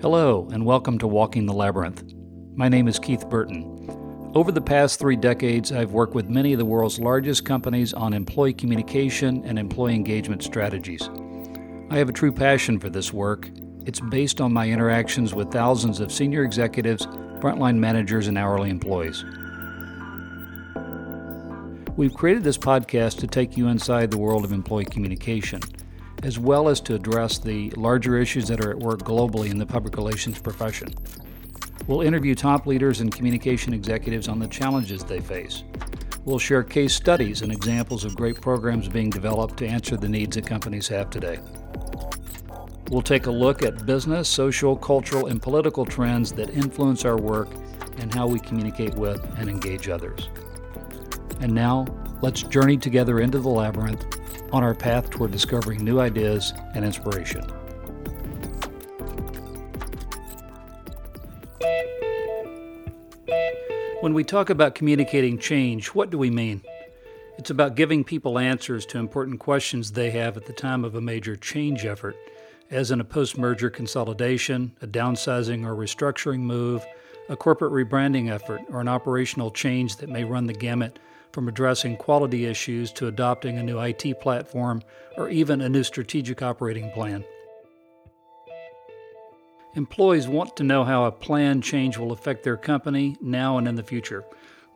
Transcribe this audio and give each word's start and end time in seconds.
Hello, 0.00 0.48
and 0.52 0.64
welcome 0.64 0.96
to 1.00 1.08
Walking 1.08 1.44
the 1.44 1.52
Labyrinth. 1.52 2.04
My 2.54 2.68
name 2.68 2.86
is 2.86 3.00
Keith 3.00 3.28
Burton. 3.28 4.30
Over 4.32 4.52
the 4.52 4.60
past 4.60 5.00
three 5.00 5.16
decades, 5.16 5.72
I've 5.72 5.90
worked 5.90 6.14
with 6.14 6.28
many 6.28 6.52
of 6.52 6.60
the 6.60 6.64
world's 6.64 7.00
largest 7.00 7.44
companies 7.44 7.92
on 7.92 8.12
employee 8.12 8.52
communication 8.52 9.44
and 9.44 9.58
employee 9.58 9.96
engagement 9.96 10.44
strategies. 10.44 11.10
I 11.90 11.96
have 11.96 12.08
a 12.08 12.12
true 12.12 12.30
passion 12.30 12.78
for 12.78 12.88
this 12.88 13.12
work. 13.12 13.50
It's 13.86 13.98
based 13.98 14.40
on 14.40 14.52
my 14.52 14.68
interactions 14.68 15.34
with 15.34 15.50
thousands 15.50 15.98
of 15.98 16.12
senior 16.12 16.44
executives, 16.44 17.04
frontline 17.40 17.78
managers, 17.78 18.28
and 18.28 18.38
hourly 18.38 18.70
employees. 18.70 19.24
We've 21.96 22.14
created 22.14 22.44
this 22.44 22.56
podcast 22.56 23.18
to 23.18 23.26
take 23.26 23.56
you 23.56 23.66
inside 23.66 24.12
the 24.12 24.18
world 24.18 24.44
of 24.44 24.52
employee 24.52 24.84
communication, 24.84 25.60
as 26.22 26.38
well 26.38 26.68
as 26.68 26.80
to 26.82 26.94
address 26.94 27.38
the 27.38 27.70
larger 27.70 28.18
issues 28.18 28.48
that 28.48 28.64
are 28.64 28.70
at 28.70 28.78
work 28.78 29.00
globally 29.00 29.50
in 29.50 29.58
the 29.58 29.66
public 29.66 29.96
relations 29.96 30.38
profession. 30.38 30.92
We'll 31.86 32.02
interview 32.02 32.34
top 32.34 32.66
leaders 32.66 33.00
and 33.00 33.14
communication 33.14 33.72
executives 33.72 34.28
on 34.28 34.38
the 34.38 34.48
challenges 34.48 35.04
they 35.04 35.20
face. 35.20 35.64
We'll 36.24 36.38
share 36.38 36.62
case 36.62 36.94
studies 36.94 37.42
and 37.42 37.50
examples 37.50 38.04
of 38.04 38.14
great 38.14 38.40
programs 38.40 38.88
being 38.88 39.08
developed 39.08 39.56
to 39.58 39.66
answer 39.66 39.96
the 39.96 40.08
needs 40.08 40.36
that 40.36 40.46
companies 40.46 40.88
have 40.88 41.08
today. 41.08 41.38
We'll 42.90 43.02
take 43.02 43.26
a 43.26 43.30
look 43.30 43.62
at 43.62 43.86
business, 43.86 44.28
social, 44.28 44.76
cultural, 44.76 45.26
and 45.26 45.40
political 45.40 45.86
trends 45.86 46.32
that 46.32 46.50
influence 46.50 47.04
our 47.04 47.16
work 47.16 47.48
and 47.98 48.12
how 48.12 48.26
we 48.26 48.40
communicate 48.40 48.94
with 48.94 49.24
and 49.38 49.48
engage 49.48 49.88
others. 49.88 50.28
And 51.40 51.54
now, 51.54 51.86
let's 52.22 52.42
journey 52.42 52.76
together 52.76 53.20
into 53.20 53.38
the 53.38 53.48
labyrinth 53.48 54.17
on 54.52 54.62
our 54.62 54.74
path 54.74 55.10
toward 55.10 55.30
discovering 55.30 55.84
new 55.84 56.00
ideas 56.00 56.52
and 56.74 56.84
inspiration. 56.84 57.42
When 64.00 64.14
we 64.14 64.22
talk 64.22 64.48
about 64.48 64.74
communicating 64.74 65.38
change, 65.38 65.88
what 65.88 66.10
do 66.10 66.18
we 66.18 66.30
mean? 66.30 66.62
It's 67.36 67.50
about 67.50 67.74
giving 67.74 68.04
people 68.04 68.38
answers 68.38 68.86
to 68.86 68.98
important 68.98 69.40
questions 69.40 69.92
they 69.92 70.10
have 70.10 70.36
at 70.36 70.46
the 70.46 70.52
time 70.52 70.84
of 70.84 70.94
a 70.94 71.00
major 71.00 71.36
change 71.36 71.84
effort, 71.84 72.16
as 72.70 72.90
in 72.90 73.00
a 73.00 73.04
post 73.04 73.36
merger 73.36 73.70
consolidation, 73.70 74.72
a 74.82 74.86
downsizing 74.86 75.64
or 75.66 75.74
restructuring 75.74 76.40
move, 76.40 76.86
a 77.28 77.36
corporate 77.36 77.72
rebranding 77.72 78.30
effort, 78.30 78.60
or 78.70 78.80
an 78.80 78.88
operational 78.88 79.50
change 79.50 79.96
that 79.96 80.08
may 80.08 80.24
run 80.24 80.46
the 80.46 80.52
gamut 80.52 80.98
from 81.32 81.48
addressing 81.48 81.96
quality 81.96 82.46
issues 82.46 82.92
to 82.92 83.06
adopting 83.06 83.58
a 83.58 83.62
new 83.62 83.78
IT 83.78 84.20
platform 84.20 84.82
or 85.16 85.28
even 85.28 85.60
a 85.60 85.68
new 85.68 85.82
strategic 85.82 86.42
operating 86.42 86.90
plan. 86.90 87.24
Employees 89.74 90.26
want 90.26 90.56
to 90.56 90.64
know 90.64 90.82
how 90.84 91.04
a 91.04 91.12
planned 91.12 91.62
change 91.62 91.98
will 91.98 92.12
affect 92.12 92.42
their 92.42 92.56
company 92.56 93.16
now 93.20 93.58
and 93.58 93.68
in 93.68 93.74
the 93.74 93.82
future. 93.82 94.24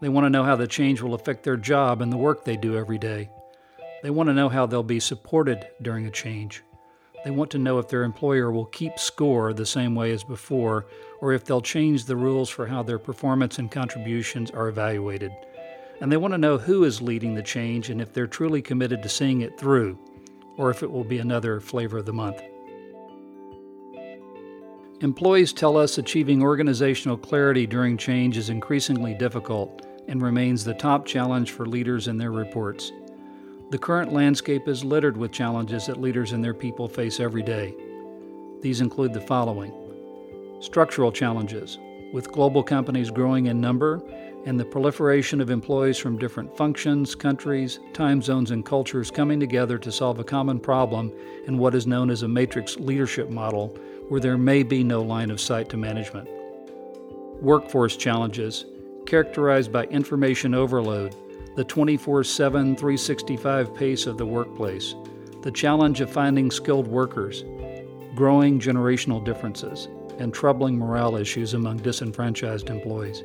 They 0.00 0.08
want 0.08 0.26
to 0.26 0.30
know 0.30 0.44
how 0.44 0.56
the 0.56 0.66
change 0.66 1.00
will 1.00 1.14
affect 1.14 1.44
their 1.44 1.56
job 1.56 2.02
and 2.02 2.12
the 2.12 2.16
work 2.16 2.44
they 2.44 2.56
do 2.56 2.76
every 2.76 2.98
day. 2.98 3.30
They 4.02 4.10
want 4.10 4.28
to 4.28 4.34
know 4.34 4.48
how 4.48 4.66
they'll 4.66 4.82
be 4.82 5.00
supported 5.00 5.66
during 5.80 6.06
a 6.06 6.10
change. 6.10 6.62
They 7.24 7.30
want 7.30 7.52
to 7.52 7.58
know 7.58 7.78
if 7.78 7.88
their 7.88 8.02
employer 8.02 8.50
will 8.50 8.66
keep 8.66 8.98
score 8.98 9.52
the 9.52 9.64
same 9.64 9.94
way 9.94 10.10
as 10.12 10.24
before, 10.24 10.86
or 11.20 11.32
if 11.32 11.44
they'll 11.44 11.60
change 11.60 12.04
the 12.04 12.16
rules 12.16 12.50
for 12.50 12.66
how 12.66 12.82
their 12.82 12.98
performance 12.98 13.58
and 13.58 13.70
contributions 13.70 14.50
are 14.50 14.68
evaluated. 14.68 15.30
And 16.02 16.10
they 16.10 16.16
want 16.16 16.34
to 16.34 16.38
know 16.38 16.58
who 16.58 16.82
is 16.82 17.00
leading 17.00 17.36
the 17.36 17.44
change 17.44 17.88
and 17.88 18.00
if 18.00 18.12
they're 18.12 18.26
truly 18.26 18.60
committed 18.60 19.04
to 19.04 19.08
seeing 19.08 19.42
it 19.42 19.56
through, 19.56 19.96
or 20.56 20.68
if 20.68 20.82
it 20.82 20.90
will 20.90 21.04
be 21.04 21.20
another 21.20 21.60
flavor 21.60 21.98
of 21.98 22.06
the 22.06 22.12
month. 22.12 22.42
Employees 25.00 25.52
tell 25.52 25.76
us 25.76 25.98
achieving 25.98 26.42
organizational 26.42 27.16
clarity 27.16 27.68
during 27.68 27.96
change 27.96 28.36
is 28.36 28.50
increasingly 28.50 29.14
difficult 29.14 29.86
and 30.08 30.20
remains 30.20 30.64
the 30.64 30.74
top 30.74 31.06
challenge 31.06 31.52
for 31.52 31.66
leaders 31.66 32.08
in 32.08 32.18
their 32.18 32.32
reports. 32.32 32.90
The 33.70 33.78
current 33.78 34.12
landscape 34.12 34.66
is 34.66 34.84
littered 34.84 35.16
with 35.16 35.30
challenges 35.30 35.86
that 35.86 36.00
leaders 36.00 36.32
and 36.32 36.42
their 36.42 36.52
people 36.52 36.88
face 36.88 37.20
every 37.20 37.44
day. 37.44 37.76
These 38.60 38.80
include 38.80 39.14
the 39.14 39.20
following 39.20 39.72
structural 40.58 41.12
challenges, 41.12 41.78
with 42.12 42.30
global 42.30 42.62
companies 42.62 43.10
growing 43.10 43.46
in 43.46 43.60
number 43.60 44.02
and 44.44 44.58
the 44.58 44.64
proliferation 44.64 45.40
of 45.40 45.50
employees 45.50 45.98
from 45.98 46.18
different 46.18 46.56
functions, 46.56 47.14
countries, 47.14 47.78
time 47.92 48.20
zones, 48.20 48.50
and 48.50 48.64
cultures 48.64 49.10
coming 49.10 49.38
together 49.38 49.78
to 49.78 49.92
solve 49.92 50.18
a 50.18 50.24
common 50.24 50.58
problem 50.58 51.12
in 51.46 51.58
what 51.58 51.74
is 51.74 51.86
known 51.86 52.10
as 52.10 52.22
a 52.22 52.28
matrix 52.28 52.76
leadership 52.76 53.30
model 53.30 53.68
where 54.08 54.20
there 54.20 54.38
may 54.38 54.62
be 54.62 54.82
no 54.82 55.00
line 55.00 55.30
of 55.30 55.40
sight 55.40 55.68
to 55.68 55.76
management. 55.76 56.28
Workforce 57.40 57.96
challenges, 57.96 58.66
characterized 59.06 59.72
by 59.72 59.84
information 59.86 60.54
overload, 60.54 61.14
the 61.56 61.64
24 61.64 62.24
7, 62.24 62.76
365 62.76 63.74
pace 63.74 64.06
of 64.06 64.18
the 64.18 64.26
workplace, 64.26 64.94
the 65.42 65.50
challenge 65.50 66.00
of 66.00 66.10
finding 66.10 66.50
skilled 66.50 66.86
workers, 66.86 67.44
growing 68.14 68.60
generational 68.60 69.24
differences, 69.24 69.88
and 70.18 70.32
troubling 70.32 70.78
morale 70.78 71.16
issues 71.16 71.54
among 71.54 71.78
disenfranchised 71.78 72.70
employees. 72.70 73.22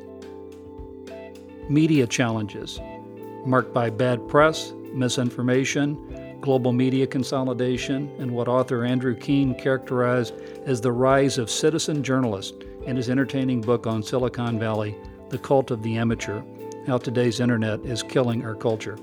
Media 1.68 2.06
challenges, 2.06 2.80
marked 3.44 3.74
by 3.74 3.90
bad 3.90 4.26
press, 4.26 4.72
misinformation, 4.94 6.38
global 6.40 6.72
media 6.72 7.06
consolidation, 7.06 8.10
and 8.18 8.30
what 8.30 8.48
author 8.48 8.84
Andrew 8.84 9.14
Keen 9.14 9.54
characterized 9.54 10.34
as 10.64 10.80
the 10.80 10.92
rise 10.92 11.36
of 11.36 11.50
citizen 11.50 12.02
journalists 12.02 12.56
in 12.86 12.96
his 12.96 13.10
entertaining 13.10 13.60
book 13.60 13.86
on 13.86 14.02
Silicon 14.02 14.58
Valley, 14.58 14.96
The 15.28 15.36
Cult 15.36 15.70
of 15.70 15.82
the 15.82 15.98
Amateur 15.98 16.42
How 16.86 16.96
Today's 16.96 17.38
Internet 17.38 17.84
is 17.84 18.02
Killing 18.02 18.44
Our 18.46 18.54
Culture. 18.54 18.96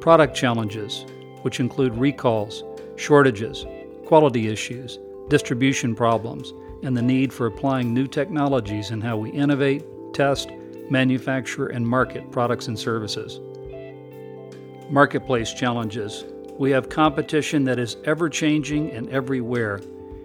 Product 0.00 0.34
challenges, 0.34 1.04
which 1.42 1.60
include 1.60 1.94
recalls, 1.96 2.64
shortages, 2.96 3.66
quality 4.06 4.48
issues, 4.48 4.98
distribution 5.28 5.94
problems, 5.94 6.54
and 6.82 6.96
the 6.96 7.02
need 7.02 7.30
for 7.30 7.46
applying 7.46 7.92
new 7.92 8.06
technologies 8.06 8.90
in 8.90 9.02
how 9.02 9.18
we 9.18 9.30
innovate, 9.30 9.84
test, 10.14 10.50
manufacture, 10.90 11.66
and 11.66 11.86
market 11.86 12.30
products 12.30 12.68
and 12.68 12.78
services 12.78 13.40
marketplace 14.92 15.54
challenges. 15.54 16.24
We 16.58 16.70
have 16.72 16.90
competition 16.90 17.64
that 17.64 17.78
is 17.78 17.96
ever 18.04 18.28
changing 18.28 18.90
and 18.90 19.08
everywhere. 19.08 19.80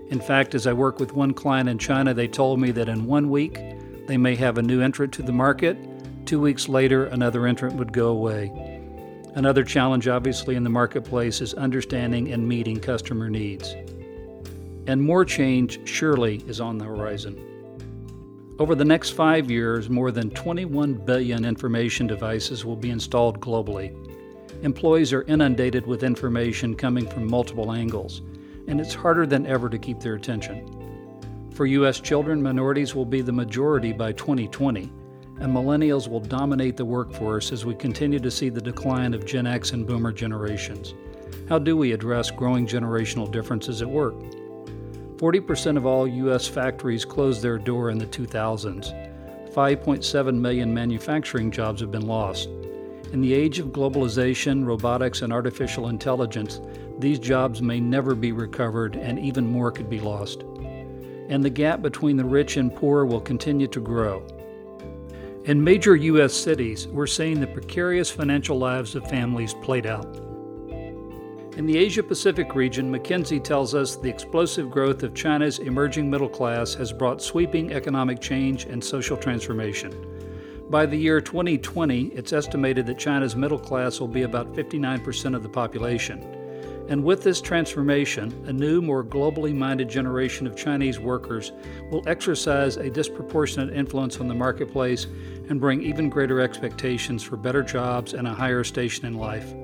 In 0.09 0.19
fact, 0.19 0.55
as 0.55 0.67
I 0.67 0.73
work 0.73 0.99
with 0.99 1.13
one 1.13 1.33
client 1.33 1.69
in 1.69 1.77
China, 1.77 2.13
they 2.13 2.27
told 2.27 2.59
me 2.59 2.71
that 2.71 2.89
in 2.89 3.05
one 3.05 3.29
week 3.29 3.61
they 4.07 4.17
may 4.17 4.35
have 4.35 4.57
a 4.57 4.61
new 4.61 4.81
entrant 4.81 5.13
to 5.13 5.23
the 5.23 5.31
market. 5.31 5.77
Two 6.25 6.41
weeks 6.41 6.67
later, 6.67 7.05
another 7.05 7.47
entrant 7.47 7.75
would 7.75 7.93
go 7.93 8.09
away. 8.09 8.51
Another 9.35 9.63
challenge, 9.63 10.09
obviously, 10.09 10.55
in 10.55 10.65
the 10.65 10.69
marketplace 10.69 11.39
is 11.39 11.53
understanding 11.53 12.33
and 12.33 12.45
meeting 12.45 12.79
customer 12.79 13.29
needs. 13.29 13.73
And 14.85 15.01
more 15.01 15.23
change 15.23 15.87
surely 15.87 16.43
is 16.47 16.59
on 16.59 16.77
the 16.77 16.85
horizon. 16.85 17.56
Over 18.59 18.73
the 18.73 18.85
next 18.85 19.11
five 19.11 19.51
years, 19.51 19.87
more 19.87 20.09
than 20.09 20.31
21 20.31 20.95
billion 21.05 21.45
information 21.45 22.07
devices 22.07 22.65
will 22.65 22.75
be 22.75 22.89
installed 22.89 23.39
globally. 23.39 23.95
Employees 24.63 25.13
are 25.13 25.21
inundated 25.23 25.85
with 25.85 26.01
information 26.01 26.73
coming 26.73 27.07
from 27.07 27.29
multiple 27.29 27.71
angles, 27.71 28.23
and 28.67 28.81
it's 28.81 28.95
harder 28.95 29.27
than 29.27 29.45
ever 29.45 29.69
to 29.69 29.77
keep 29.77 29.99
their 29.99 30.15
attention. 30.15 31.49
For 31.51 31.67
U.S. 31.67 31.99
children, 31.99 32.41
minorities 32.41 32.95
will 32.95 33.05
be 33.05 33.21
the 33.21 33.31
majority 33.31 33.93
by 33.93 34.11
2020, 34.13 34.91
and 35.39 35.55
millennials 35.55 36.07
will 36.07 36.19
dominate 36.19 36.77
the 36.77 36.85
workforce 36.85 37.51
as 37.51 37.63
we 37.63 37.75
continue 37.75 38.19
to 38.19 38.31
see 38.31 38.49
the 38.49 38.59
decline 38.59 39.13
of 39.13 39.23
Gen 39.23 39.45
X 39.45 39.73
and 39.73 39.85
Boomer 39.85 40.11
generations. 40.11 40.95
How 41.47 41.59
do 41.59 41.77
we 41.77 41.91
address 41.91 42.31
growing 42.31 42.65
generational 42.65 43.31
differences 43.31 43.83
at 43.83 43.89
work? 43.89 44.15
40% 45.17 45.77
of 45.77 45.85
all 45.87 46.07
U.S. 46.07 46.47
factories 46.47 47.03
closed 47.03 47.41
their 47.41 47.57
door 47.57 47.89
in 47.89 47.97
the 47.97 48.05
2000s. 48.05 48.93
5.7 49.51 50.39
million 50.39 50.71
manufacturing 50.71 51.49
jobs 51.49 51.81
have 51.81 51.91
been 51.91 52.05
lost. 52.05 52.49
In 53.11 53.21
the 53.21 53.33
age 53.33 53.57
of 53.57 53.67
globalization, 53.67 54.63
robotics, 54.63 55.23
and 55.23 55.33
artificial 55.33 55.87
intelligence, 55.87 56.61
these 56.99 57.17
jobs 57.17 57.63
may 57.63 57.79
never 57.79 58.13
be 58.13 58.31
recovered 58.31 58.95
and 58.95 59.17
even 59.17 59.47
more 59.47 59.71
could 59.71 59.89
be 59.89 59.99
lost. 59.99 60.43
And 61.29 61.43
the 61.43 61.49
gap 61.49 61.81
between 61.81 62.17
the 62.17 62.25
rich 62.25 62.57
and 62.57 62.75
poor 62.75 63.03
will 63.05 63.21
continue 63.21 63.67
to 63.69 63.79
grow. 63.79 64.23
In 65.45 65.63
major 65.63 65.95
U.S. 65.95 66.33
cities, 66.33 66.87
we're 66.87 67.07
seeing 67.07 67.39
the 67.39 67.47
precarious 67.47 68.11
financial 68.11 68.59
lives 68.59 68.93
of 68.93 69.09
families 69.09 69.55
played 69.55 69.87
out. 69.87 70.26
In 71.57 71.65
the 71.65 71.75
Asia 71.79 72.03
Pacific 72.03 72.53
region, 72.53 72.93
McKinsey 72.93 73.43
tells 73.43 73.73
us 73.73 73.95
the 73.95 74.07
explosive 74.07 74.69
growth 74.69 75.01
of 75.01 75.15
China's 75.15 75.57
emerging 75.57 76.07
middle 76.07 76.29
class 76.29 76.75
has 76.75 76.93
brought 76.93 77.19
sweeping 77.19 77.73
economic 77.73 78.21
change 78.21 78.65
and 78.65 78.81
social 78.83 79.17
transformation. 79.17 79.91
By 80.69 80.85
the 80.85 80.95
year 80.95 81.19
2020, 81.19 82.09
it's 82.09 82.31
estimated 82.31 82.85
that 82.85 82.99
China's 82.99 83.35
middle 83.35 83.57
class 83.57 83.99
will 83.99 84.07
be 84.07 84.21
about 84.21 84.53
59% 84.53 85.35
of 85.35 85.41
the 85.41 85.49
population. 85.49 86.21
And 86.89 87.03
with 87.03 87.23
this 87.23 87.41
transformation, 87.41 88.39
a 88.45 88.53
new, 88.53 88.79
more 88.79 89.03
globally 89.03 89.55
minded 89.55 89.89
generation 89.89 90.45
of 90.45 90.55
Chinese 90.55 90.99
workers 90.99 91.53
will 91.89 92.07
exercise 92.07 92.77
a 92.77 92.91
disproportionate 92.91 93.75
influence 93.75 94.19
on 94.19 94.27
the 94.27 94.35
marketplace 94.35 95.07
and 95.49 95.59
bring 95.59 95.81
even 95.81 96.07
greater 96.07 96.39
expectations 96.39 97.23
for 97.23 97.35
better 97.35 97.63
jobs 97.63 98.13
and 98.13 98.27
a 98.27 98.33
higher 98.35 98.63
station 98.63 99.07
in 99.07 99.15
life. 99.15 99.55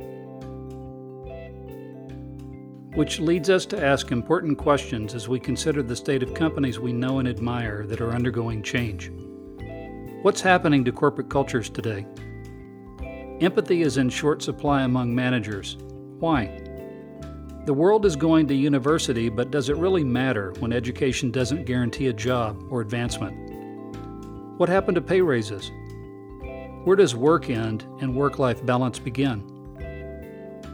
Which 2.96 3.20
leads 3.20 3.50
us 3.50 3.66
to 3.68 3.84
ask 3.84 4.12
important 4.12 4.60
questions 4.60 5.16
as 5.16 5.28
we 5.28 5.40
consider 5.40 5.82
the 5.82 5.96
state 5.96 6.22
of 6.22 6.36
companies 6.36 6.80
we 6.80 6.94
know 6.94 7.18
and 7.18 7.28
admire 7.28 7.88
that 7.88 8.02
are 8.02 8.12
undergoing 8.12 8.62
change. 8.62 9.12
What's 10.22 10.42
happening 10.42 10.86
to 10.86 10.92
corporate 10.92 11.28
cultures 11.28 11.72
today? 11.72 12.06
Empathy 13.42 13.82
is 13.82 13.98
in 13.98 14.10
short 14.10 14.44
supply 14.44 14.84
among 14.84 15.14
managers. 15.14 15.76
Why? 16.20 16.46
The 17.66 17.74
world 17.74 18.06
is 18.06 18.16
going 18.16 18.48
to 18.50 18.54
university, 18.54 19.28
but 19.28 19.50
does 19.50 19.70
it 19.70 19.78
really 19.78 20.04
matter 20.04 20.54
when 20.60 20.72
education 20.72 21.32
doesn't 21.32 21.66
guarantee 21.66 22.10
a 22.10 22.14
job 22.14 22.62
or 22.70 22.82
advancement? 22.82 23.36
What 24.60 24.70
happened 24.70 24.96
to 24.96 25.02
pay 25.02 25.22
raises? 25.22 25.72
Where 26.84 26.96
does 26.96 27.16
work 27.16 27.50
end 27.50 27.86
and 28.02 28.16
work 28.16 28.38
life 28.38 28.64
balance 28.64 29.00
begin? 29.00 29.53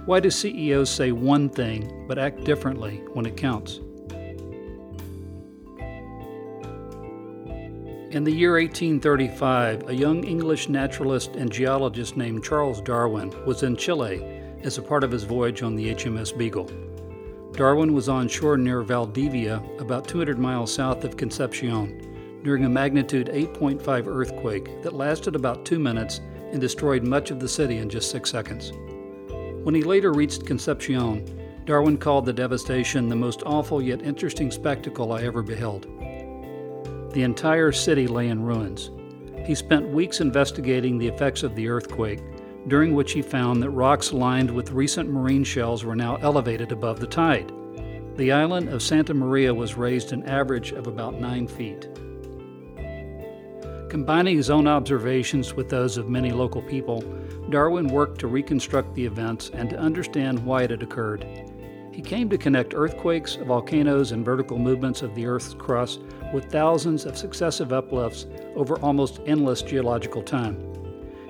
Why 0.10 0.20
do 0.20 0.32
CEOs 0.32 0.90
say 0.90 1.12
one 1.12 1.50
thing 1.50 2.06
but 2.08 2.18
act 2.18 2.44
differently 2.44 3.04
when 3.14 3.28
it 3.28 3.38
counts? 3.38 3.80
In 8.10 8.24
the 8.24 8.32
year 8.32 8.54
1835, 8.54 9.88
a 9.88 9.94
young 9.94 10.24
English 10.24 10.68
naturalist 10.68 11.36
and 11.36 11.52
geologist 11.52 12.18
named 12.18 12.44
Charles 12.44 12.82
Darwin 12.82 13.32
was 13.46 13.62
in 13.62 13.76
Chile 13.76 14.26
as 14.64 14.80
a 14.80 14.82
part 14.82 15.04
of 15.04 15.12
his 15.12 15.26
voyage 15.26 15.62
on 15.62 15.76
the 15.76 15.94
HMS 15.94 16.36
Beagle. 16.36 16.72
Darwin 17.52 17.94
was 17.94 18.10
on 18.10 18.28
shore 18.28 18.58
near 18.58 18.82
Valdivia, 18.82 19.62
about 19.78 20.08
200 20.08 20.40
miles 20.40 20.74
south 20.74 21.04
of 21.04 21.18
Concepcion, 21.18 22.42
during 22.44 22.66
a 22.66 22.70
magnitude 22.70 23.28
8.5 23.28 24.08
earthquake 24.08 24.82
that 24.82 24.94
lasted 24.94 25.36
about 25.36 25.66
two 25.66 25.78
minutes 25.78 26.20
and 26.52 26.60
destroyed 26.60 27.04
much 27.04 27.30
of 27.30 27.40
the 27.40 27.48
city 27.48 27.78
in 27.78 27.92
just 27.92 28.10
six 28.10 28.32
seconds. 28.32 28.74
When 29.64 29.76
he 29.76 29.84
later 29.84 30.14
reached 30.14 30.46
Concepcion, 30.46 31.26
Darwin 31.66 31.98
called 31.98 32.26
the 32.26 32.34
devastation 32.34 33.10
the 33.10 33.16
most 33.16 33.44
awful 33.46 33.82
yet 33.82 34.02
interesting 34.02 34.52
spectacle 34.52 35.12
I 35.12 35.24
ever 35.24 35.44
beheld. 35.44 35.84
The 37.14 37.24
entire 37.24 37.72
city 37.72 38.08
lay 38.08 38.30
in 38.30 38.42
ruins. 38.42 38.92
He 39.46 39.56
spent 39.56 39.90
weeks 39.90 40.22
investigating 40.22 40.98
the 40.98 41.08
effects 41.08 41.44
of 41.44 41.56
the 41.56 41.68
earthquake 41.68 42.22
during 42.68 42.94
which 42.94 43.12
he 43.12 43.22
found 43.22 43.62
that 43.62 43.72
rocks 43.72 44.14
lined 44.14 44.50
with 44.50 44.72
recent 44.72 45.10
marine 45.10 45.44
shells 45.44 45.84
were 45.84 45.96
now 45.96 46.18
elevated 46.18 46.72
above 46.72 47.00
the 47.00 47.08
tide. 47.08 47.52
The 48.16 48.32
island 48.32 48.70
of 48.70 48.84
Santa 48.84 49.14
Maria 49.14 49.54
was 49.54 49.76
raised 49.76 50.12
an 50.12 50.24
average 50.24 50.72
of 50.72 50.88
about 50.88 51.20
nine 51.20 51.48
feet. 51.48 51.88
Combining 53.89 54.38
his 54.38 54.51
own 54.51 54.68
observations 54.68 55.56
with 55.56 55.68
those 55.68 55.97
of 55.97 56.09
many 56.09 56.31
local 56.31 56.62
people, 56.62 57.01
Darwin 57.50 57.88
worked 57.88 58.19
to 58.19 58.27
reconstruct 58.27 58.94
the 58.94 59.03
events 59.03 59.50
and 59.51 59.68
to 59.71 59.80
understand 59.80 60.45
why 60.45 60.62
it 60.62 60.69
had 60.69 60.83
occurred. 60.83 61.25
He 61.91 62.03
came 62.03 62.30
to 62.30 62.38
connect 62.38 62.75
earthquakes, 62.75 63.33
volcanoes, 63.36 64.12
and 64.12 64.24
vertical 64.24 64.59
movements 64.59 65.01
of 65.01 65.15
the 65.15 65.25
Earth's 65.25 65.56
crust 65.56 66.01
with 66.31 66.51
thousands 66.51 67.06
of 67.06 67.18
successive 67.18 67.74
uplifts 67.74 68.27
over 68.56 68.77
almost 68.77 69.21
endless 69.25 69.63
geological 69.63 70.21
time. 70.21 70.63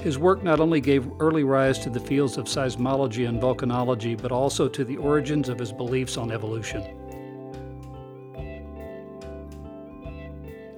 His 0.02 0.20
work 0.20 0.44
not 0.44 0.60
only 0.60 0.82
gave 0.82 1.10
early 1.22 1.46
rise 1.46 1.80
to 1.80 1.90
the 1.90 2.00
fields 2.02 2.38
of 2.38 2.46
seismology 2.46 3.28
and 3.28 3.42
volcanology, 3.42 4.22
but 4.22 4.34
also 4.34 4.68
to 4.68 4.84
the 4.84 4.98
origins 4.98 5.48
of 5.48 5.60
his 5.60 5.72
beliefs 5.72 6.18
on 6.18 6.30
evolution. 6.30 6.99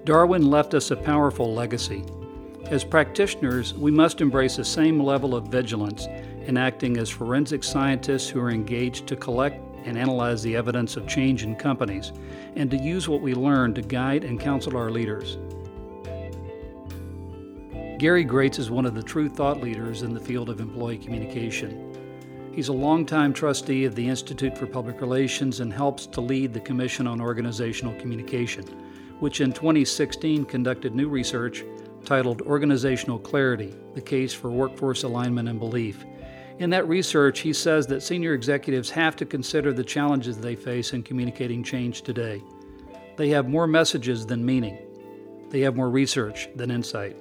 Darwin 0.03 0.49
left 0.49 0.73
us 0.73 0.89
a 0.89 0.95
powerful 0.95 1.53
legacy. 1.53 2.03
As 2.65 2.83
practitioners, 2.83 3.75
we 3.75 3.91
must 3.91 4.19
embrace 4.19 4.55
the 4.55 4.65
same 4.65 4.99
level 4.99 5.35
of 5.35 5.49
vigilance 5.49 6.07
in 6.45 6.57
acting 6.57 6.97
as 6.97 7.09
forensic 7.09 7.63
scientists 7.63 8.27
who 8.27 8.41
are 8.41 8.49
engaged 8.49 9.05
to 9.07 9.15
collect 9.15 9.59
and 9.85 9.97
analyze 9.97 10.41
the 10.41 10.55
evidence 10.55 10.97
of 10.97 11.07
change 11.07 11.43
in 11.43 11.55
companies, 11.55 12.13
and 12.55 12.69
to 12.71 12.77
use 12.77 13.07
what 13.07 13.21
we 13.21 13.33
learn 13.33 13.73
to 13.73 13.81
guide 13.81 14.23
and 14.23 14.39
counsel 14.39 14.75
our 14.75 14.89
leaders. 14.89 15.37
Gary 17.99 18.23
Grates 18.23 18.57
is 18.57 18.71
one 18.71 18.85
of 18.87 18.95
the 18.95 19.03
true 19.03 19.29
thought 19.29 19.61
leaders 19.61 20.01
in 20.01 20.13
the 20.13 20.19
field 20.19 20.49
of 20.49 20.59
employee 20.59 20.97
communication. 20.97 21.87
He's 22.53 22.69
a 22.69 22.73
longtime 22.73 23.33
trustee 23.33 23.85
of 23.85 23.95
the 23.95 24.07
Institute 24.07 24.57
for 24.57 24.65
Public 24.65 24.99
Relations 24.99 25.59
and 25.59 25.71
helps 25.71 26.07
to 26.07 26.21
lead 26.21 26.53
the 26.53 26.59
Commission 26.59 27.05
on 27.05 27.21
Organizational 27.21 27.93
Communication, 27.99 28.65
which 29.21 29.39
in 29.39 29.53
2016 29.53 30.45
conducted 30.45 30.95
new 30.95 31.07
research 31.07 31.63
titled 32.05 32.41
Organizational 32.41 33.19
Clarity 33.19 33.73
The 33.93 34.01
Case 34.01 34.33
for 34.33 34.49
Workforce 34.49 35.03
Alignment 35.03 35.47
and 35.47 35.59
Belief. 35.59 36.03
In 36.57 36.71
that 36.71 36.87
research, 36.87 37.39
he 37.39 37.53
says 37.53 37.85
that 37.87 38.01
senior 38.01 38.33
executives 38.33 38.89
have 38.89 39.15
to 39.17 39.25
consider 39.25 39.73
the 39.73 39.83
challenges 39.83 40.37
they 40.37 40.55
face 40.55 40.93
in 40.93 41.03
communicating 41.03 41.63
change 41.63 42.01
today. 42.01 42.41
They 43.15 43.29
have 43.29 43.47
more 43.47 43.67
messages 43.67 44.25
than 44.25 44.43
meaning, 44.43 44.79
they 45.51 45.61
have 45.61 45.75
more 45.75 45.89
research 45.89 46.49
than 46.55 46.71
insight. 46.71 47.15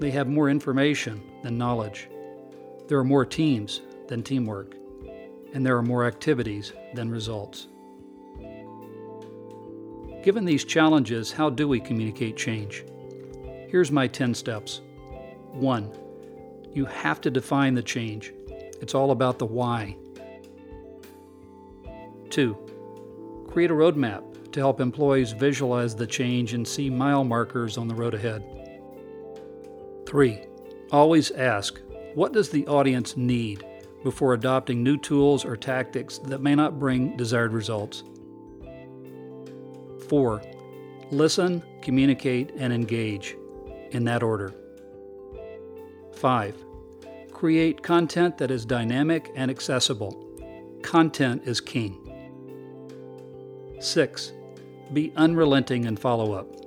They 0.00 0.10
have 0.12 0.28
more 0.28 0.48
information 0.48 1.20
than 1.42 1.58
knowledge. 1.58 2.08
There 2.86 2.98
are 2.98 3.04
more 3.04 3.26
teams 3.26 3.82
than 4.06 4.22
teamwork. 4.22 4.76
And 5.52 5.66
there 5.66 5.76
are 5.76 5.82
more 5.82 6.06
activities 6.06 6.72
than 6.94 7.10
results. 7.10 7.66
Given 10.22 10.44
these 10.44 10.64
challenges, 10.64 11.30
how 11.30 11.48
do 11.48 11.68
we 11.68 11.80
communicate 11.80 12.36
change? 12.36 12.84
Here's 13.68 13.92
my 13.92 14.08
10 14.08 14.34
steps. 14.34 14.80
1. 15.52 15.92
You 16.72 16.84
have 16.86 17.20
to 17.20 17.30
define 17.30 17.74
the 17.74 17.82
change. 17.82 18.32
It's 18.80 18.94
all 18.94 19.12
about 19.12 19.38
the 19.38 19.46
why. 19.46 19.96
2. 22.30 23.46
Create 23.48 23.70
a 23.70 23.74
roadmap 23.74 24.52
to 24.52 24.60
help 24.60 24.80
employees 24.80 25.32
visualize 25.32 25.94
the 25.94 26.06
change 26.06 26.52
and 26.52 26.66
see 26.66 26.90
mile 26.90 27.24
markers 27.24 27.78
on 27.78 27.88
the 27.88 27.94
road 27.94 28.14
ahead. 28.14 28.44
3. 30.06 30.40
Always 30.90 31.30
ask, 31.32 31.80
what 32.14 32.32
does 32.32 32.50
the 32.50 32.66
audience 32.66 33.16
need 33.16 33.64
before 34.02 34.34
adopting 34.34 34.82
new 34.82 34.96
tools 34.96 35.44
or 35.44 35.56
tactics 35.56 36.18
that 36.18 36.40
may 36.40 36.54
not 36.54 36.78
bring 36.78 37.16
desired 37.16 37.52
results? 37.52 38.02
4. 40.08 40.42
Listen, 41.10 41.62
communicate, 41.82 42.52
and 42.56 42.72
engage 42.72 43.36
in 43.90 44.04
that 44.04 44.22
order. 44.22 44.54
5. 46.14 46.64
Create 47.32 47.82
content 47.82 48.38
that 48.38 48.50
is 48.50 48.64
dynamic 48.64 49.30
and 49.36 49.50
accessible. 49.50 50.24
Content 50.82 51.42
is 51.44 51.60
king. 51.60 52.04
6. 53.80 54.32
Be 54.92 55.12
unrelenting 55.16 55.84
in 55.84 55.96
follow 55.96 56.32
up 56.32 56.58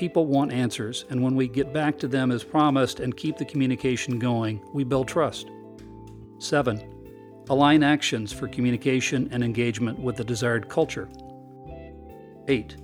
people 0.00 0.24
want 0.24 0.50
answers, 0.50 1.04
and 1.10 1.22
when 1.22 1.36
we 1.36 1.46
get 1.46 1.74
back 1.74 1.98
to 1.98 2.08
them 2.08 2.32
as 2.32 2.42
promised 2.42 3.00
and 3.00 3.14
keep 3.18 3.36
the 3.36 3.44
communication 3.44 4.18
going, 4.18 4.58
we 4.72 4.82
build 4.82 5.06
trust. 5.06 5.50
7. 6.38 7.44
Align 7.50 7.82
actions 7.82 8.32
for 8.32 8.48
communication 8.48 9.28
and 9.30 9.44
engagement 9.44 9.98
with 9.98 10.16
the 10.16 10.24
desired 10.24 10.70
culture. 10.70 11.06
8. 12.48 12.76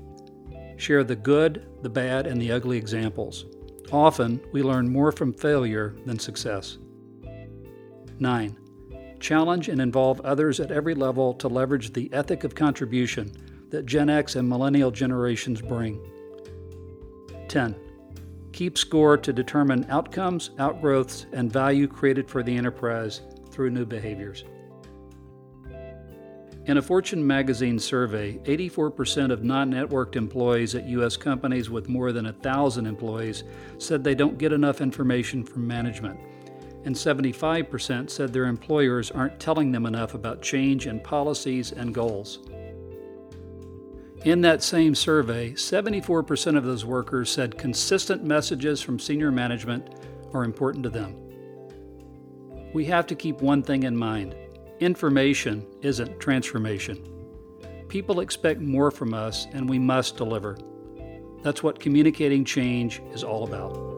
Share 0.76 1.04
the 1.04 1.16
good, 1.16 1.66
the 1.82 1.90
bad, 1.90 2.26
and 2.26 2.40
the 2.40 2.52
ugly 2.52 2.76
examples. 2.76 3.46
Often, 3.92 4.40
we 4.52 4.62
learn 4.62 4.88
more 4.88 5.12
from 5.12 5.32
failure 5.32 5.96
than 6.04 6.18
success. 6.18 6.78
9. 8.18 8.58
Challenge 9.20 9.68
and 9.68 9.80
involve 9.80 10.20
others 10.20 10.60
at 10.60 10.70
every 10.70 10.94
level 10.94 11.34
to 11.34 11.48
leverage 11.48 11.92
the 11.92 12.12
ethic 12.12 12.44
of 12.44 12.54
contribution 12.54 13.32
that 13.70 13.86
Gen 13.86 14.10
X 14.10 14.36
and 14.36 14.48
millennial 14.48 14.90
generations 14.90 15.60
bring. 15.60 16.00
10. 17.48 17.74
Keep 18.52 18.78
score 18.78 19.16
to 19.16 19.32
determine 19.32 19.86
outcomes, 19.90 20.50
outgrowths, 20.58 21.26
and 21.32 21.52
value 21.52 21.86
created 21.86 22.28
for 22.28 22.42
the 22.42 22.56
enterprise 22.56 23.20
through 23.50 23.70
new 23.70 23.84
behaviors. 23.84 24.44
In 26.66 26.78
a 26.78 26.82
Fortune 26.82 27.24
magazine 27.24 27.78
survey, 27.78 28.38
84% 28.38 29.30
of 29.30 29.44
non 29.44 29.70
networked 29.70 30.16
employees 30.16 30.74
at 30.74 30.88
U.S. 30.88 31.16
companies 31.16 31.70
with 31.70 31.88
more 31.88 32.10
than 32.10 32.24
1,000 32.24 32.86
employees 32.86 33.44
said 33.78 34.02
they 34.02 34.16
don't 34.16 34.36
get 34.36 34.52
enough 34.52 34.80
information 34.80 35.44
from 35.44 35.64
management, 35.64 36.18
and 36.84 36.92
75% 36.92 38.10
said 38.10 38.32
their 38.32 38.46
employers 38.46 39.12
aren't 39.12 39.38
telling 39.38 39.70
them 39.70 39.86
enough 39.86 40.14
about 40.14 40.42
change 40.42 40.88
in 40.88 40.98
policies 40.98 41.70
and 41.70 41.94
goals. 41.94 42.40
In 44.24 44.40
that 44.40 44.60
same 44.60 44.96
survey, 44.96 45.52
74% 45.52 46.56
of 46.56 46.64
those 46.64 46.84
workers 46.84 47.30
said 47.30 47.56
consistent 47.56 48.24
messages 48.24 48.82
from 48.82 48.98
senior 48.98 49.30
management 49.30 49.88
are 50.34 50.42
important 50.42 50.82
to 50.82 50.90
them. 50.90 51.14
We 52.74 52.86
have 52.86 53.06
to 53.06 53.14
keep 53.14 53.40
one 53.40 53.62
thing 53.62 53.84
in 53.84 53.96
mind 53.96 54.34
Information 54.80 55.66
isn't 55.80 56.20
transformation. 56.20 57.02
People 57.88 58.20
expect 58.20 58.60
more 58.60 58.90
from 58.90 59.14
us, 59.14 59.46
and 59.54 59.66
we 59.70 59.78
must 59.78 60.18
deliver. 60.18 60.58
That's 61.42 61.62
what 61.62 61.80
communicating 61.80 62.44
change 62.44 63.00
is 63.10 63.24
all 63.24 63.44
about. 63.44 63.95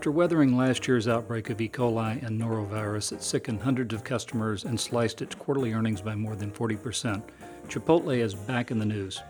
After 0.00 0.10
weathering 0.10 0.56
last 0.56 0.88
year's 0.88 1.08
outbreak 1.08 1.50
of 1.50 1.60
E. 1.60 1.68
coli 1.68 2.22
and 2.22 2.40
norovirus 2.40 3.10
that 3.10 3.22
sickened 3.22 3.60
hundreds 3.60 3.92
of 3.92 4.02
customers 4.02 4.64
and 4.64 4.80
sliced 4.80 5.20
its 5.20 5.34
quarterly 5.34 5.74
earnings 5.74 6.00
by 6.00 6.14
more 6.14 6.34
than 6.34 6.50
40%, 6.50 7.22
Chipotle 7.68 8.16
is 8.16 8.34
back 8.34 8.70
in 8.70 8.78
the 8.78 8.86
news. 8.86 9.22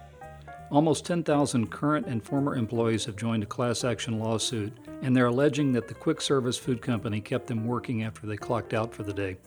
Almost 0.70 1.04
10,000 1.04 1.72
current 1.72 2.06
and 2.06 2.22
former 2.22 2.54
employees 2.54 3.04
have 3.06 3.16
joined 3.16 3.42
a 3.42 3.46
class 3.46 3.82
action 3.82 4.20
lawsuit, 4.20 4.72
and 5.02 5.16
they're 5.16 5.26
alleging 5.26 5.72
that 5.72 5.88
the 5.88 5.94
quick 5.94 6.20
service 6.20 6.56
food 6.56 6.80
company 6.80 7.20
kept 7.20 7.48
them 7.48 7.66
working 7.66 8.04
after 8.04 8.28
they 8.28 8.36
clocked 8.36 8.72
out 8.72 8.94
for 8.94 9.02
the 9.02 9.12
day. 9.12 9.38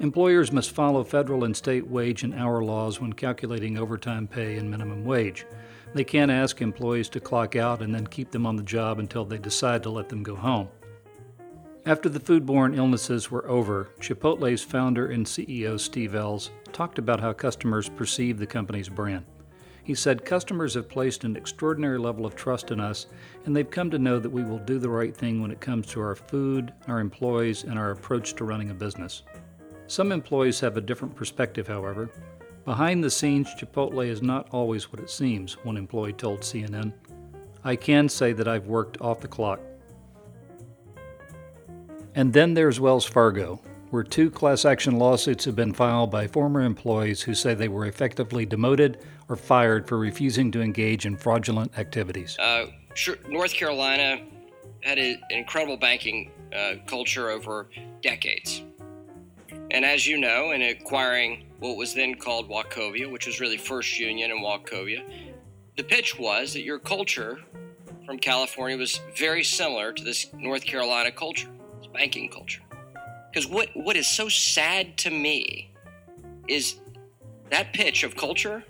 Employers 0.00 0.50
must 0.50 0.72
follow 0.72 1.04
federal 1.04 1.44
and 1.44 1.56
state 1.56 1.86
wage 1.86 2.24
and 2.24 2.34
hour 2.34 2.64
laws 2.64 3.00
when 3.00 3.12
calculating 3.12 3.78
overtime 3.78 4.26
pay 4.26 4.56
and 4.56 4.68
minimum 4.68 5.04
wage. 5.04 5.46
They 5.94 6.04
can't 6.04 6.30
ask 6.30 6.62
employees 6.62 7.08
to 7.10 7.20
clock 7.20 7.54
out 7.54 7.82
and 7.82 7.94
then 7.94 8.06
keep 8.06 8.30
them 8.30 8.46
on 8.46 8.56
the 8.56 8.62
job 8.62 8.98
until 8.98 9.24
they 9.24 9.38
decide 9.38 9.82
to 9.82 9.90
let 9.90 10.08
them 10.08 10.22
go 10.22 10.34
home. 10.34 10.68
After 11.84 12.08
the 12.08 12.20
foodborne 12.20 12.76
illnesses 12.76 13.30
were 13.30 13.48
over, 13.48 13.90
Chipotle's 14.00 14.62
founder 14.62 15.08
and 15.08 15.26
CEO 15.26 15.78
Steve 15.78 16.14
Ells 16.14 16.50
talked 16.72 16.98
about 16.98 17.20
how 17.20 17.32
customers 17.32 17.88
perceive 17.88 18.38
the 18.38 18.46
company's 18.46 18.88
brand. 18.88 19.24
He 19.84 19.96
said 19.96 20.24
customers 20.24 20.74
have 20.74 20.88
placed 20.88 21.24
an 21.24 21.36
extraordinary 21.36 21.98
level 21.98 22.24
of 22.24 22.36
trust 22.36 22.70
in 22.70 22.78
us, 22.78 23.06
and 23.44 23.54
they've 23.54 23.68
come 23.68 23.90
to 23.90 23.98
know 23.98 24.20
that 24.20 24.30
we 24.30 24.44
will 24.44 24.60
do 24.60 24.78
the 24.78 24.88
right 24.88 25.14
thing 25.14 25.42
when 25.42 25.50
it 25.50 25.60
comes 25.60 25.88
to 25.88 26.00
our 26.00 26.14
food, 26.14 26.72
our 26.86 27.00
employees, 27.00 27.64
and 27.64 27.76
our 27.78 27.90
approach 27.90 28.34
to 28.34 28.44
running 28.44 28.70
a 28.70 28.74
business. 28.74 29.24
Some 29.88 30.12
employees 30.12 30.60
have 30.60 30.76
a 30.76 30.80
different 30.80 31.16
perspective, 31.16 31.66
however. 31.66 32.10
Behind 32.64 33.02
the 33.02 33.10
scenes, 33.10 33.48
Chipotle 33.58 34.06
is 34.06 34.22
not 34.22 34.48
always 34.52 34.92
what 34.92 35.00
it 35.00 35.10
seems, 35.10 35.54
one 35.64 35.76
employee 35.76 36.12
told 36.12 36.40
CNN. 36.40 36.92
I 37.64 37.74
can 37.74 38.08
say 38.08 38.32
that 38.32 38.46
I've 38.46 38.66
worked 38.66 39.00
off 39.00 39.20
the 39.20 39.28
clock. 39.28 39.60
And 42.14 42.32
then 42.32 42.54
there's 42.54 42.78
Wells 42.78 43.04
Fargo, 43.04 43.60
where 43.90 44.04
two 44.04 44.30
class 44.30 44.64
action 44.64 44.96
lawsuits 44.98 45.44
have 45.44 45.56
been 45.56 45.72
filed 45.72 46.10
by 46.10 46.28
former 46.28 46.60
employees 46.60 47.22
who 47.22 47.34
say 47.34 47.54
they 47.54 47.68
were 47.68 47.86
effectively 47.86 48.46
demoted 48.46 48.98
or 49.28 49.36
fired 49.36 49.88
for 49.88 49.98
refusing 49.98 50.52
to 50.52 50.60
engage 50.60 51.04
in 51.04 51.16
fraudulent 51.16 51.76
activities. 51.78 52.38
Uh, 52.38 52.66
North 53.28 53.54
Carolina 53.54 54.22
had 54.82 54.98
an 54.98 55.20
incredible 55.30 55.76
banking 55.76 56.30
uh, 56.54 56.74
culture 56.86 57.30
over 57.30 57.68
decades. 58.02 58.62
And 59.70 59.84
as 59.84 60.06
you 60.06 60.18
know, 60.18 60.52
in 60.52 60.62
acquiring 60.62 61.46
what 61.62 61.76
was 61.76 61.94
then 61.94 62.16
called 62.16 62.50
Wachovia, 62.50 63.08
which 63.08 63.26
was 63.26 63.38
really 63.38 63.56
First 63.56 63.96
Union 63.98 64.32
and 64.32 64.42
Wachovia, 64.42 65.04
the 65.76 65.84
pitch 65.84 66.18
was 66.18 66.54
that 66.54 66.62
your 66.62 66.80
culture 66.80 67.38
from 68.04 68.18
California 68.18 68.76
was 68.76 69.00
very 69.16 69.44
similar 69.44 69.92
to 69.92 70.02
this 70.02 70.26
North 70.34 70.64
Carolina 70.64 71.12
culture, 71.12 71.48
this 71.78 71.86
banking 71.86 72.28
culture. 72.28 72.60
Because 73.32 73.48
what, 73.48 73.68
what 73.74 73.96
is 73.96 74.08
so 74.08 74.28
sad 74.28 74.98
to 74.98 75.10
me 75.10 75.72
is 76.48 76.80
that 77.50 77.72
pitch 77.72 78.02
of 78.02 78.16
culture 78.16 78.64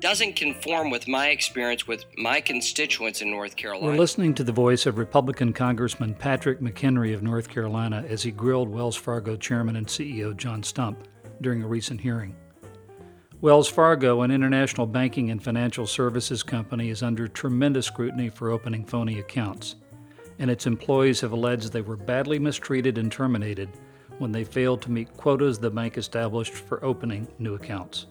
doesn't 0.00 0.34
conform 0.34 0.90
with 0.90 1.06
my 1.06 1.28
experience 1.28 1.86
with 1.86 2.04
my 2.16 2.40
constituents 2.40 3.22
in 3.22 3.30
North 3.30 3.54
Carolina. 3.54 3.92
We're 3.92 3.98
listening 3.98 4.34
to 4.34 4.42
the 4.42 4.52
voice 4.52 4.84
of 4.84 4.98
Republican 4.98 5.52
Congressman 5.52 6.14
Patrick 6.14 6.60
McHenry 6.60 7.14
of 7.14 7.22
North 7.22 7.48
Carolina 7.48 8.04
as 8.08 8.24
he 8.24 8.32
grilled 8.32 8.68
Wells 8.68 8.96
Fargo 8.96 9.36
Chairman 9.36 9.76
and 9.76 9.86
CEO 9.86 10.36
John 10.36 10.62
Stumpf 10.62 11.06
during 11.40 11.62
a 11.62 11.66
recent 11.66 12.00
hearing. 12.00 12.34
Wells 13.40 13.68
Fargo, 13.68 14.22
an 14.22 14.30
international 14.30 14.86
banking 14.86 15.30
and 15.30 15.42
financial 15.42 15.86
services 15.86 16.42
company, 16.42 16.90
is 16.90 17.02
under 17.02 17.26
tremendous 17.26 17.86
scrutiny 17.86 18.28
for 18.28 18.50
opening 18.50 18.84
phony 18.84 19.18
accounts 19.18 19.76
and 20.40 20.50
its 20.50 20.66
employees 20.66 21.20
have 21.20 21.32
alleged 21.32 21.70
they 21.70 21.82
were 21.82 21.96
badly 21.96 22.38
mistreated 22.38 22.98
and 22.98 23.12
terminated 23.12 23.68
when 24.18 24.32
they 24.32 24.42
failed 24.42 24.80
to 24.82 24.90
meet 24.90 25.14
quotas 25.16 25.58
the 25.58 25.70
bank 25.70 25.96
established 25.96 26.54
for 26.54 26.82
opening 26.84 27.28
new 27.38 27.54
accounts. 27.54 28.06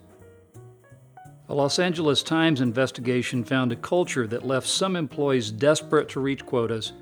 A 1.50 1.54
Los 1.54 1.80
Angeles 1.80 2.22
Times 2.22 2.62
investigation 2.62 3.44
found 3.44 3.72
a 3.72 3.76
culture 3.76 4.28
that 4.28 4.46
left 4.46 4.68
some 4.68 4.96
employees 4.96 5.50
desperate 5.50 6.08
to 6.10 6.20
reach 6.20 6.46
quotas, 6.46 6.94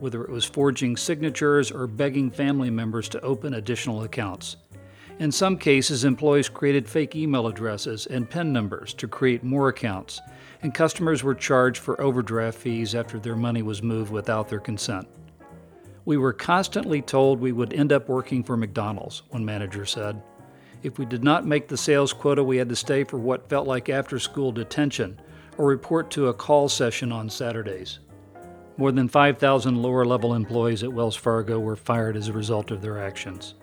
whether 0.00 0.22
it 0.22 0.30
was 0.30 0.44
forging 0.44 0.98
signatures 0.98 1.70
or 1.70 1.86
begging 1.86 2.30
family 2.30 2.68
members 2.68 3.08
to 3.08 3.20
open 3.22 3.54
additional 3.54 4.02
accounts. 4.02 4.56
In 5.18 5.32
some 5.32 5.56
cases, 5.58 6.04
employees 6.04 6.48
created 6.48 6.88
fake 6.88 7.16
email 7.16 7.48
addresses 7.48 8.06
and 8.06 8.30
PIN 8.30 8.52
numbers 8.52 8.94
to 8.94 9.08
create 9.08 9.42
more 9.42 9.68
accounts, 9.68 10.20
and 10.62 10.72
customers 10.72 11.24
were 11.24 11.34
charged 11.34 11.82
for 11.82 12.00
overdraft 12.00 12.56
fees 12.56 12.94
after 12.94 13.18
their 13.18 13.34
money 13.34 13.62
was 13.62 13.82
moved 13.82 14.12
without 14.12 14.48
their 14.48 14.60
consent. 14.60 15.08
We 16.04 16.18
were 16.18 16.32
constantly 16.32 17.02
told 17.02 17.40
we 17.40 17.50
would 17.50 17.72
end 17.72 17.92
up 17.92 18.08
working 18.08 18.44
for 18.44 18.56
McDonald's, 18.56 19.24
one 19.30 19.44
manager 19.44 19.84
said. 19.84 20.22
If 20.84 21.00
we 21.00 21.04
did 21.04 21.24
not 21.24 21.44
make 21.44 21.66
the 21.66 21.76
sales 21.76 22.12
quota, 22.12 22.44
we 22.44 22.56
had 22.56 22.68
to 22.68 22.76
stay 22.76 23.02
for 23.02 23.18
what 23.18 23.48
felt 23.48 23.66
like 23.66 23.88
after 23.88 24.20
school 24.20 24.52
detention 24.52 25.20
or 25.56 25.66
report 25.66 26.12
to 26.12 26.28
a 26.28 26.34
call 26.34 26.68
session 26.68 27.10
on 27.10 27.28
Saturdays. 27.28 27.98
More 28.76 28.92
than 28.92 29.08
5,000 29.08 29.82
lower 29.82 30.04
level 30.04 30.34
employees 30.34 30.84
at 30.84 30.92
Wells 30.92 31.16
Fargo 31.16 31.58
were 31.58 31.74
fired 31.74 32.16
as 32.16 32.28
a 32.28 32.32
result 32.32 32.70
of 32.70 32.80
their 32.80 33.04
actions. 33.04 33.54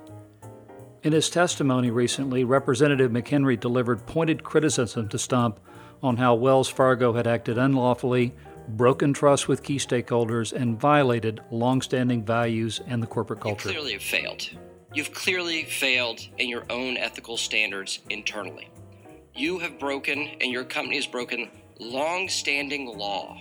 In 1.05 1.13
his 1.13 1.29
testimony 1.29 1.91
recently, 1.91 2.43
Representative 2.43 3.12
McHenry 3.12 3.59
delivered 3.59 4.07
pointed 4.07 4.43
criticism 4.43 5.07
to 5.09 5.17
Stumpf 5.17 5.57
on 6.01 6.17
how 6.17 6.33
Wells 6.33 6.67
Fargo 6.67 7.13
had 7.13 7.27
acted 7.27 7.59
unlawfully, 7.59 8.33
broken 8.69 9.13
trust 9.13 9.47
with 9.47 9.62
key 9.62 9.77
stakeholders, 9.77 10.51
and 10.51 10.79
violated 10.79 11.41
longstanding 11.51 12.25
values 12.25 12.81
and 12.88 13.03
the 13.03 13.07
corporate 13.07 13.39
culture. 13.39 13.69
You 13.69 13.75
clearly 13.75 13.93
have 13.93 14.01
failed. 14.01 14.50
You've 14.95 15.13
clearly 15.13 15.65
failed 15.65 16.21
in 16.39 16.50
your 16.50 16.63
own 16.71 16.97
ethical 16.97 17.38
standards 17.38 18.00
internally. 18.09 18.71
You 19.35 19.59
have 19.59 19.77
broken, 19.77 20.29
and 20.41 20.51
your 20.51 20.63
company 20.63 20.95
has 20.95 21.05
broken, 21.05 21.51
long-standing 21.79 22.97
law. 22.97 23.38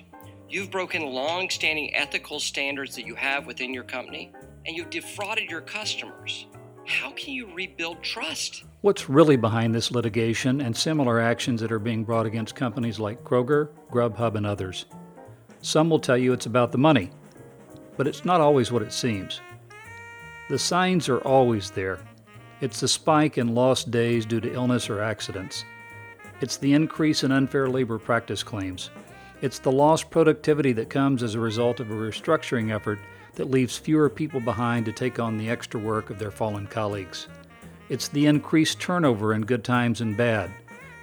You've 0.50 0.70
broken 0.70 1.00
long-standing 1.00 1.94
ethical 1.94 2.40
standards 2.40 2.94
that 2.96 3.06
you 3.06 3.14
have 3.14 3.46
within 3.46 3.72
your 3.72 3.84
company, 3.84 4.34
and 4.66 4.76
you've 4.76 4.90
defrauded 4.90 5.48
your 5.48 5.62
customers. 5.62 6.44
How 6.86 7.12
can 7.12 7.32
you 7.32 7.50
rebuild 7.54 8.02
trust? 8.02 8.64
What's 8.82 9.08
really 9.08 9.36
behind 9.36 9.74
this 9.74 9.90
litigation 9.90 10.60
and 10.60 10.76
similar 10.76 11.18
actions 11.18 11.62
that 11.62 11.72
are 11.72 11.78
being 11.78 12.04
brought 12.04 12.26
against 12.26 12.54
companies 12.54 12.98
like 12.98 13.24
Kroger, 13.24 13.70
Grubhub, 13.90 14.34
and 14.34 14.44
others? 14.44 14.84
Some 15.62 15.88
will 15.88 15.98
tell 15.98 16.18
you 16.18 16.34
it's 16.34 16.44
about 16.44 16.72
the 16.72 16.78
money, 16.78 17.10
but 17.96 18.06
it's 18.06 18.26
not 18.26 18.42
always 18.42 18.70
what 18.70 18.82
it 18.82 18.92
seems. 18.92 19.40
The 20.50 20.58
signs 20.58 21.08
are 21.08 21.20
always 21.20 21.70
there. 21.70 22.00
It's 22.60 22.80
the 22.80 22.88
spike 22.88 23.38
in 23.38 23.54
lost 23.54 23.90
days 23.90 24.26
due 24.26 24.40
to 24.40 24.52
illness 24.52 24.90
or 24.90 25.00
accidents. 25.00 25.64
It's 26.42 26.58
the 26.58 26.74
increase 26.74 27.24
in 27.24 27.32
unfair 27.32 27.66
labor 27.66 27.98
practice 27.98 28.42
claims. 28.42 28.90
It's 29.40 29.58
the 29.58 29.72
lost 29.72 30.10
productivity 30.10 30.72
that 30.72 30.90
comes 30.90 31.22
as 31.22 31.34
a 31.34 31.40
result 31.40 31.80
of 31.80 31.90
a 31.90 31.94
restructuring 31.94 32.74
effort 32.74 32.98
that 33.34 33.50
leaves 33.50 33.76
fewer 33.76 34.08
people 34.08 34.40
behind 34.40 34.86
to 34.86 34.92
take 34.92 35.18
on 35.18 35.36
the 35.36 35.50
extra 35.50 35.80
work 35.80 36.10
of 36.10 36.18
their 36.18 36.30
fallen 36.30 36.66
colleagues. 36.66 37.28
It's 37.88 38.08
the 38.08 38.26
increased 38.26 38.80
turnover 38.80 39.34
in 39.34 39.42
good 39.42 39.64
times 39.64 40.00
and 40.00 40.16
bad. 40.16 40.50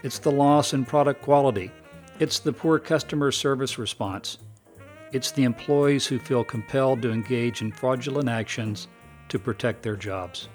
It's 0.03 0.19
the 0.19 0.31
loss 0.31 0.73
in 0.73 0.85
product 0.85 1.21
quality. 1.21 1.71
It's 2.19 2.39
the 2.39 2.53
poor 2.53 2.79
customer 2.79 3.31
service 3.31 3.77
response. 3.77 4.37
It's 5.11 5.31
the 5.31 5.43
employees 5.43 6.07
who 6.07 6.19
feel 6.19 6.43
compelled 6.43 7.01
to 7.01 7.11
engage 7.11 7.61
in 7.61 7.71
fraudulent 7.71 8.29
actions 8.29 8.87
to 9.29 9.37
protect 9.37 9.83
their 9.83 9.95
jobs. 9.95 10.47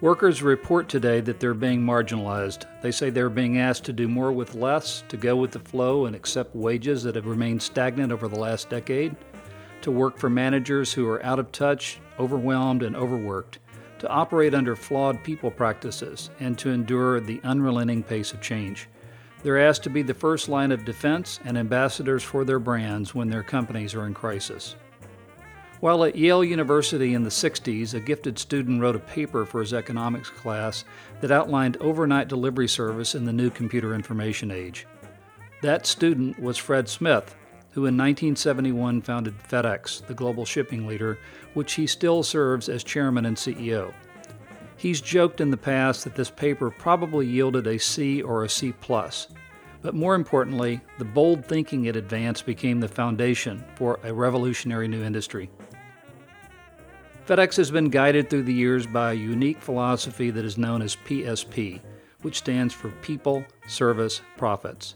Workers 0.00 0.42
report 0.42 0.88
today 0.88 1.20
that 1.20 1.40
they're 1.40 1.52
being 1.52 1.82
marginalized. 1.82 2.64
They 2.80 2.90
say 2.90 3.10
they're 3.10 3.28
being 3.28 3.58
asked 3.58 3.84
to 3.84 3.92
do 3.92 4.08
more 4.08 4.32
with 4.32 4.54
less, 4.54 5.04
to 5.08 5.18
go 5.18 5.36
with 5.36 5.50
the 5.50 5.58
flow 5.58 6.06
and 6.06 6.16
accept 6.16 6.56
wages 6.56 7.02
that 7.02 7.16
have 7.16 7.26
remained 7.26 7.60
stagnant 7.60 8.10
over 8.10 8.26
the 8.26 8.38
last 8.38 8.70
decade, 8.70 9.14
to 9.82 9.90
work 9.90 10.18
for 10.18 10.30
managers 10.30 10.92
who 10.92 11.08
are 11.08 11.24
out 11.24 11.38
of 11.38 11.52
touch, 11.52 12.00
overwhelmed, 12.18 12.82
and 12.82 12.96
overworked. 12.96 13.58
to 14.00 14.08
operate 14.08 14.54
under 14.54 14.74
flawed 14.74 15.22
people 15.22 15.50
practices, 15.50 16.30
and 16.40 16.58
to 16.58 16.70
endure 16.70 17.20
the 17.20 17.38
unrelenting 17.44 18.02
pace 18.02 18.32
of 18.32 18.40
change. 18.40 18.88
They're 19.42 19.60
asked 19.60 19.82
to 19.84 19.90
be 19.90 20.02
the 20.02 20.14
first 20.14 20.48
line 20.48 20.72
of 20.72 20.86
defense 20.86 21.38
and 21.44 21.56
ambassadors 21.56 22.22
for 22.22 22.44
their 22.44 22.58
brands 22.58 23.14
when 23.14 23.28
their 23.28 23.42
companies 23.42 23.94
are 23.94 24.06
in 24.06 24.14
crisis. 24.14 24.74
While 25.80 26.04
at 26.04 26.16
Yale 26.16 26.44
University 26.44 27.14
in 27.14 27.24
the 27.24 27.30
60s, 27.30 27.94
a 27.94 28.00
gifted 28.00 28.38
student 28.38 28.80
wrote 28.82 28.96
a 28.96 29.00
paper 29.00 29.44
for 29.46 29.60
his 29.60 29.72
economics 29.72 30.28
class 30.30 30.84
that 31.20 31.30
outlined 31.30 31.76
overnight 31.78 32.28
delivery 32.28 32.68
service 32.68 33.14
in 33.14 33.24
the 33.24 33.32
new 33.32 33.50
computer 33.50 33.94
information 33.94 34.50
age. 34.50 34.86
That 35.62 35.86
student 35.86 36.38
was 36.38 36.56
Fred 36.56 36.88
Smith, 36.88 37.34
who 37.72 37.86
in 37.86 37.96
1971 37.96 39.00
founded 39.02 39.34
FedEx, 39.38 40.06
the 40.06 40.14
global 40.14 40.44
shipping 40.44 40.86
leader, 40.86 41.18
which 41.54 41.74
he 41.74 41.86
still 41.86 42.22
serves 42.22 42.68
as 42.68 42.82
chairman 42.82 43.26
and 43.26 43.36
CEO. 43.36 43.92
He's 44.76 45.00
joked 45.00 45.40
in 45.40 45.50
the 45.50 45.56
past 45.56 46.04
that 46.04 46.14
this 46.14 46.30
paper 46.30 46.70
probably 46.70 47.26
yielded 47.26 47.66
a 47.66 47.78
C 47.78 48.22
or 48.22 48.44
a 48.44 48.48
C 48.48 48.72
plus, 48.72 49.28
but 49.82 49.94
more 49.94 50.14
importantly, 50.14 50.80
the 50.98 51.04
bold 51.04 51.44
thinking 51.44 51.84
it 51.84 51.96
advanced 51.96 52.46
became 52.46 52.80
the 52.80 52.88
foundation 52.88 53.64
for 53.74 53.98
a 54.04 54.12
revolutionary 54.12 54.88
new 54.88 55.02
industry. 55.02 55.50
FedEx 57.26 57.56
has 57.56 57.70
been 57.70 57.90
guided 57.90 58.28
through 58.28 58.42
the 58.42 58.52
years 58.52 58.86
by 58.86 59.12
a 59.12 59.14
unique 59.14 59.60
philosophy 59.60 60.30
that 60.30 60.44
is 60.44 60.58
known 60.58 60.82
as 60.82 60.96
PSP, 60.96 61.80
which 62.22 62.38
stands 62.38 62.74
for 62.74 62.90
People, 63.02 63.44
Service, 63.68 64.20
Profits. 64.36 64.94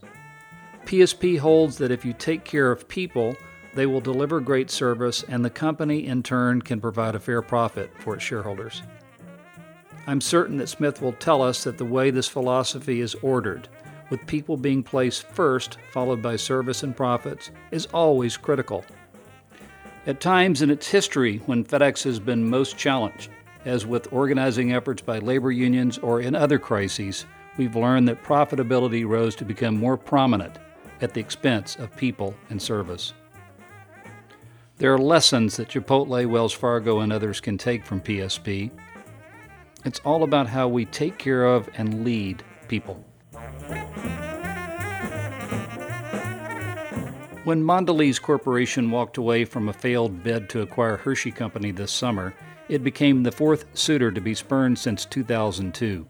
PSP 0.87 1.39
holds 1.39 1.79
that 1.79 1.91
if 1.91 2.05
you 2.05 2.13
take 2.13 2.45
care 2.45 2.71
of 2.71 2.89
people, 2.89 3.37
they 3.75 3.87
will 3.87 4.01
deliver 4.01 4.39
great 4.39 4.71
service, 4.71 5.25
and 5.29 5.45
the 5.45 5.51
company 5.51 6.07
in 6.07 6.23
turn 6.23 6.61
can 6.61 6.81
provide 6.81 7.15
a 7.15 7.21
fair 7.21 7.43
profit 7.43 7.91
for 7.99 8.15
its 8.15 8.23
shareholders. 8.23 8.83
I'm 10.07 10.21
certain 10.21 10.59
that 10.59 10.69
Smith 10.69 11.01
will 11.01 11.15
tell 11.15 11.41
us 11.41 11.65
that 11.65 11.79
the 11.79 11.85
way 11.85 12.11
this 12.11 12.29
philosophy 12.29 13.01
is 13.01 13.15
ordered, 13.17 13.69
with 14.11 14.27
people 14.27 14.59
being 14.59 14.83
placed 14.83 15.27
first, 15.27 15.79
followed 15.91 16.21
by 16.21 16.37
service 16.37 16.83
and 16.83 16.95
profits, 16.95 17.51
is 17.71 17.87
always 17.87 18.37
critical. 18.37 18.85
At 20.07 20.21
times 20.21 20.61
in 20.61 20.71
its 20.71 20.87
history 20.87 21.39
when 21.47 21.65
FedEx 21.65 22.05
has 22.05 22.21
been 22.21 22.49
most 22.49 22.77
challenged, 22.77 23.31
as 23.65 23.87
with 23.87 24.13
organizing 24.13 24.75
efforts 24.75 25.01
by 25.01 25.19
labor 25.19 25.51
unions 25.51 25.97
or 25.97 26.21
in 26.21 26.35
other 26.35 26.59
crises, 26.59 27.25
we've 27.57 27.75
learned 27.75 28.07
that 28.09 28.23
profitability 28.23 29.09
rose 29.09 29.35
to 29.37 29.47
become 29.47 29.79
more 29.79 29.97
prominent 29.97 30.59
at 31.05 31.13
the 31.13 31.21
expense 31.21 31.77
of 31.77 31.95
people 31.97 32.35
and 32.49 32.61
service. 32.61 33.13
There 34.79 34.93
are 34.93 34.99
lessons 34.99 35.57
that 35.57 35.69
Chipotle, 35.69 36.27
Wells 36.27 36.53
Fargo, 36.53 37.01
and 37.01 37.13
others 37.13 37.41
can 37.41 37.59
take 37.59 37.85
from 37.87 38.01
PSP. 38.01 38.71
It's 39.85 40.01
all 40.01 40.25
about 40.25 40.49
how 40.49 40.67
we 40.67 40.87
take 40.87 41.19
care 41.19 41.45
of 41.45 41.69
and 41.77 42.05
lead 42.05 42.43
people. 42.67 43.05
When 47.45 47.63
Mondelez 47.63 48.21
Corporation 48.21 48.91
walked 48.91 49.19
away 49.19 49.45
from 49.45 49.69
a 49.69 49.73
failed 49.75 50.23
bid 50.23 50.49
to 50.49 50.63
acquire 50.63 50.97
Hershey 50.97 51.31
Company 51.31 51.71
this 51.71 51.93
summer, 51.93 52.35
it 52.71 52.83
became 52.83 53.23
the 53.23 53.31
fourth 53.31 53.67
suitor 53.75 54.11
to 54.11 54.21
be 54.23 54.35
spurned 54.35 54.79
since 54.79 55.05
2002, 55.05 56.07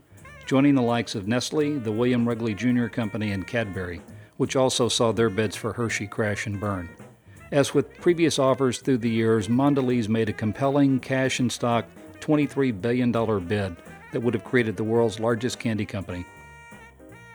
joining 0.46 0.76
the 0.76 0.82
likes 0.82 1.16
of 1.16 1.26
Nestle, 1.26 1.80
the 1.80 1.90
William 1.90 2.26
Wrigley 2.26 2.54
Jr. 2.54 2.86
Company, 2.86 3.32
and 3.32 3.44
Cadbury, 3.44 4.00
which 4.36 4.56
also 4.56 4.88
saw 4.88 5.12
their 5.12 5.30
bids 5.30 5.56
for 5.56 5.72
Hershey 5.72 6.06
crash 6.06 6.46
and 6.46 6.58
burn. 6.58 6.88
As 7.52 7.72
with 7.72 8.00
previous 8.00 8.38
offers 8.38 8.78
through 8.78 8.98
the 8.98 9.10
years, 9.10 9.48
Mondelez 9.48 10.08
made 10.08 10.28
a 10.28 10.32
compelling 10.32 10.98
cash 10.98 11.38
and 11.38 11.52
stock 11.52 11.86
$23 12.20 12.80
billion 12.80 13.12
bid 13.12 13.76
that 14.12 14.20
would 14.20 14.34
have 14.34 14.44
created 14.44 14.76
the 14.76 14.84
world's 14.84 15.20
largest 15.20 15.58
candy 15.58 15.86
company. 15.86 16.24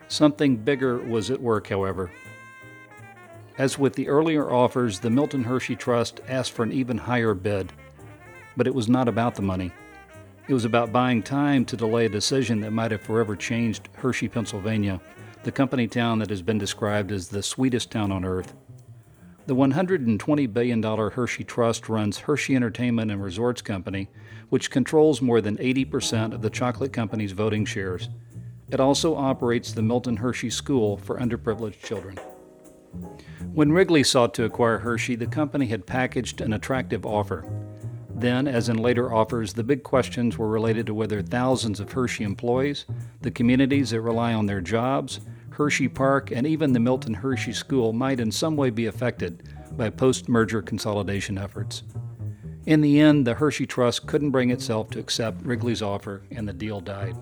Something 0.07 0.57
bigger 0.57 0.97
was 0.97 1.29
at 1.29 1.41
work, 1.41 1.67
however. 1.67 2.09
As 3.57 3.77
with 3.77 3.93
the 3.93 4.07
earlier 4.07 4.51
offers, 4.51 4.99
the 4.99 5.09
Milton 5.09 5.43
Hershey 5.43 5.75
Trust 5.75 6.21
asked 6.27 6.53
for 6.53 6.63
an 6.63 6.71
even 6.71 6.97
higher 6.97 7.33
bid, 7.33 7.71
but 8.57 8.67
it 8.67 8.73
was 8.73 8.89
not 8.89 9.07
about 9.07 9.35
the 9.35 9.41
money. 9.41 9.71
It 10.47 10.53
was 10.53 10.65
about 10.65 10.91
buying 10.91 11.21
time 11.21 11.63
to 11.65 11.77
delay 11.77 12.07
a 12.07 12.09
decision 12.09 12.61
that 12.61 12.71
might 12.71 12.91
have 12.91 13.01
forever 13.01 13.35
changed 13.35 13.87
Hershey, 13.93 14.27
Pennsylvania, 14.27 14.99
the 15.43 15.51
company 15.51 15.87
town 15.87 16.19
that 16.19 16.29
has 16.29 16.41
been 16.41 16.57
described 16.57 17.11
as 17.11 17.29
the 17.29 17.41
sweetest 17.41 17.91
town 17.91 18.11
on 18.11 18.25
earth. 18.25 18.53
The 19.47 19.55
$120 19.55 20.53
billion 20.53 20.83
Hershey 20.83 21.43
Trust 21.43 21.89
runs 21.89 22.19
Hershey 22.19 22.55
Entertainment 22.55 23.09
and 23.09 23.23
Resorts 23.23 23.61
Company, 23.61 24.09
which 24.49 24.69
controls 24.69 25.21
more 25.21 25.41
than 25.41 25.57
80% 25.57 26.33
of 26.33 26.41
the 26.41 26.49
chocolate 26.49 26.93
company's 26.93 27.31
voting 27.31 27.65
shares. 27.65 28.09
It 28.69 28.79
also 28.79 29.15
operates 29.15 29.71
the 29.71 29.81
Milton 29.81 30.17
Hershey 30.17 30.51
School 30.51 30.97
for 30.97 31.17
underprivileged 31.17 31.81
children. 31.81 32.19
When 33.53 33.71
Wrigley 33.71 34.03
sought 34.03 34.33
to 34.35 34.43
acquire 34.43 34.77
Hershey, 34.77 35.15
the 35.15 35.25
company 35.25 35.67
had 35.67 35.87
packaged 35.87 36.41
an 36.41 36.53
attractive 36.53 37.05
offer. 37.05 37.43
Then, 38.19 38.49
as 38.49 38.67
in 38.67 38.77
later 38.77 39.13
offers, 39.13 39.53
the 39.53 39.63
big 39.63 39.83
questions 39.83 40.37
were 40.37 40.49
related 40.49 40.85
to 40.87 40.93
whether 40.93 41.21
thousands 41.21 41.79
of 41.79 41.93
Hershey 41.93 42.25
employees, 42.25 42.85
the 43.21 43.31
communities 43.31 43.91
that 43.91 44.01
rely 44.01 44.33
on 44.33 44.45
their 44.45 44.59
jobs, 44.59 45.21
Hershey 45.51 45.87
Park, 45.87 46.29
and 46.31 46.45
even 46.45 46.73
the 46.73 46.81
Milton 46.81 47.13
Hershey 47.13 47.53
School 47.53 47.93
might 47.93 48.19
in 48.19 48.31
some 48.31 48.57
way 48.57 48.71
be 48.71 48.87
affected 48.87 49.43
by 49.77 49.89
post 49.89 50.27
merger 50.27 50.61
consolidation 50.61 51.37
efforts. 51.37 51.83
In 52.65 52.81
the 52.81 52.99
end, 52.99 53.25
the 53.25 53.35
Hershey 53.35 53.65
Trust 53.65 54.05
couldn't 54.05 54.31
bring 54.31 54.51
itself 54.51 54.89
to 54.91 54.99
accept 54.99 55.45
Wrigley's 55.45 55.81
offer, 55.81 56.21
and 56.29 56.45
the 56.45 56.53
deal 56.53 56.81
died. 56.81 57.15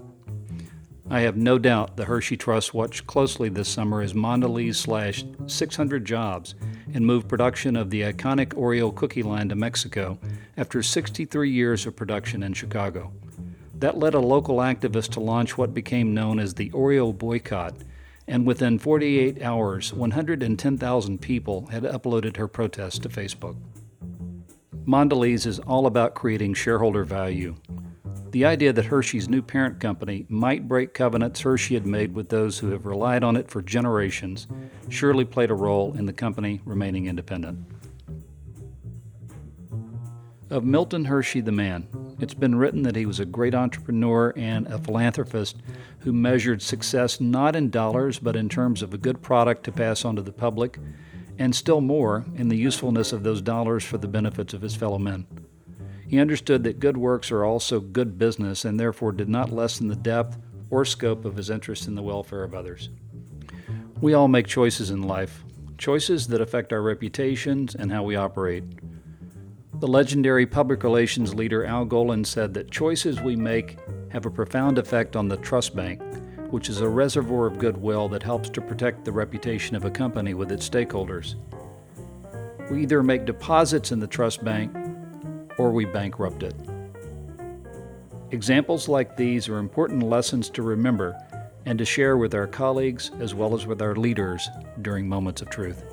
I 1.10 1.22
have 1.22 1.38
no 1.38 1.58
doubt 1.58 1.96
the 1.96 2.06
Hershey 2.06 2.36
Trust 2.36 2.74
watched 2.74 3.08
closely 3.08 3.50
this 3.50 3.70
summer 3.70 4.02
as 4.02 4.14
Mondelez 4.14 4.76
slashed 4.76 5.28
600 5.48 6.04
jobs 6.04 6.56
and 6.94 7.06
moved 7.06 7.30
production 7.30 7.76
of 7.76 7.90
the 7.90 8.02
iconic 8.02 8.50
Oreo 8.56 8.94
cookie 8.94 9.24
line 9.24 9.50
to 9.50 9.56
Mexico 9.56 10.20
after 10.58 10.84
63 10.84 11.50
years 11.50 11.86
of 11.86 11.96
production 11.96 12.44
in 12.44 12.54
Chicago. 12.54 13.14
That 13.76 13.98
led 13.98 14.16
a 14.16 14.20
local 14.20 14.58
activist 14.58 15.12
to 15.12 15.20
launch 15.20 15.58
what 15.58 15.74
became 15.74 16.14
known 16.14 16.40
as 16.40 16.54
the 16.54 16.70
Oreo 16.72 17.18
boycott 17.18 17.76
and 18.28 18.46
within 18.46 18.78
48 18.78 19.42
hours, 19.42 19.94
110,000 19.94 21.22
people 21.22 21.68
had 21.68 21.84
uploaded 21.84 22.36
her 22.36 22.48
protest 22.48 23.04
to 23.04 23.10
Facebook. 23.10 23.56
Mondelez 24.86 25.46
is 25.46 25.60
all 25.60 25.86
about 25.86 26.14
creating 26.14 26.54
shareholder 26.54 27.06
value. 27.06 27.56
The 28.32 28.46
idea 28.46 28.74
that 28.74 28.86
Hershey's 28.86 29.30
new 29.30 29.42
parent 29.42 29.80
company 29.80 30.26
might 30.30 30.68
break 30.68 30.94
covenants 30.94 31.42
Hershey 31.42 31.74
had 31.74 31.88
made 31.88 32.14
with 32.14 32.30
those 32.30 32.60
who 32.60 32.72
have 32.72 32.86
relied 32.86 33.24
on 33.24 33.36
it 33.36 33.50
for 33.50 33.62
generations 33.62 34.48
surely 34.90 35.26
played 35.26 35.50
a 35.50 35.56
role 35.56 35.94
in 35.98 36.06
the 36.06 36.14
company 36.14 36.62
remaining 36.66 37.08
independent. 37.08 37.60
Of 40.50 40.64
Milton 40.64 41.06
Hershey 41.06 41.42
the 41.42 41.52
man, 41.52 41.88
it's 42.20 42.34
been 42.34 42.56
written 42.56 42.84
that 42.84 42.96
he 42.96 43.06
was 43.06 43.20
a 43.20 43.26
great 43.26 43.54
entrepreneur 43.54 44.34
and 44.36 44.66
a 44.68 44.78
philanthropist 44.78 45.58
who 46.00 46.14
measured 46.14 46.62
success 46.62 47.20
not 47.20 47.56
in 47.56 47.70
dollars 47.70 48.18
but 48.18 48.36
in 48.36 48.50
terms 48.50 48.82
of 48.82 48.94
a 48.94 48.98
good 48.98 49.22
product 49.22 49.64
to 49.66 49.72
pass 49.72 50.06
on 50.06 50.16
to 50.16 50.22
the 50.22 50.32
public, 50.32 50.80
and 51.38 51.56
still 51.56 51.82
more 51.82 52.26
in 52.36 52.48
the 52.48 52.56
usefulness 52.56 53.14
of 53.14 53.24
those 53.24 53.42
dollars 53.42 53.84
for 53.84 53.98
the 53.98 54.08
benefits 54.08 54.54
of 54.54 54.62
his 54.62 54.76
fellow 54.76 54.98
men. 54.98 55.28
He 56.08 56.20
understood 56.20 56.64
that 56.64 56.80
good 56.80 56.96
works 56.96 57.32
are 57.32 57.44
also 57.44 57.82
good 57.82 58.18
business 58.18 58.64
and 58.64 58.80
therefore 58.80 59.12
did 59.12 59.28
not 59.28 59.52
lessen 59.52 59.90
the 59.90 59.96
depth 59.96 60.38
or 60.70 60.86
scope 60.86 61.26
of 61.26 61.36
his 61.36 61.50
interest 61.50 61.88
in 61.88 61.96
the 61.96 62.02
welfare 62.02 62.44
of 62.44 62.54
others. 62.54 62.90
We 64.00 64.14
all 64.14 64.28
make 64.28 64.48
choices 64.48 64.90
in 64.90 65.04
life, 65.04 65.44
choices 65.78 66.28
that 66.28 66.42
affect 66.42 66.72
our 66.72 66.82
reputations 66.82 67.76
and 67.76 67.92
how 67.92 68.04
we 68.04 68.16
operate. 68.16 68.64
The 69.80 69.88
legendary 69.88 70.46
public 70.46 70.84
relations 70.84 71.36
leader 71.36 71.66
Al 71.66 71.86
Golin 71.86 72.26
said 72.26 72.54
that 72.54 72.72
choices 72.72 73.22
we 73.22 73.36
make 73.36 73.78
have 74.10 74.26
a 74.26 74.32
profound 74.32 74.78
effect 74.78 75.16
on 75.16 75.28
the 75.28 75.38
trust 75.38 75.76
bank, 75.76 76.02
which 76.52 76.70
is 76.70 76.80
a 76.80 76.88
reservoir 76.88 77.48
of 77.48 77.60
goodwill 77.60 78.08
that 78.10 78.24
helps 78.24 78.50
to 78.52 78.62
protect 78.62 79.04
the 79.04 79.12
reputation 79.12 79.76
of 79.76 79.84
a 79.84 79.92
company 79.92 80.34
with 80.34 80.52
its 80.52 80.68
stakeholders. 80.68 81.36
We 82.72 82.84
either 82.84 83.04
make 83.04 83.26
deposits 83.26 83.92
in 83.92 84.00
the 84.00 84.08
trust 84.08 84.44
bank 84.44 84.74
or 85.58 85.72
we 85.72 85.86
bankrupt 85.86 86.44
it. 86.44 86.56
Examples 88.32 88.88
like 88.88 89.16
these 89.16 89.48
are 89.48 89.58
important 89.58 90.04
lessons 90.04 90.50
to 90.50 90.62
remember 90.62 91.16
and 91.66 91.80
to 91.80 91.86
share 91.86 92.18
with 92.18 92.34
our 92.34 92.48
colleagues 92.48 93.12
as 93.20 93.34
well 93.34 93.54
as 93.54 93.66
with 93.66 93.82
our 93.82 93.96
leaders 93.96 94.50
during 94.82 95.08
moments 95.08 95.42
of 95.42 95.50
truth. 95.50 95.84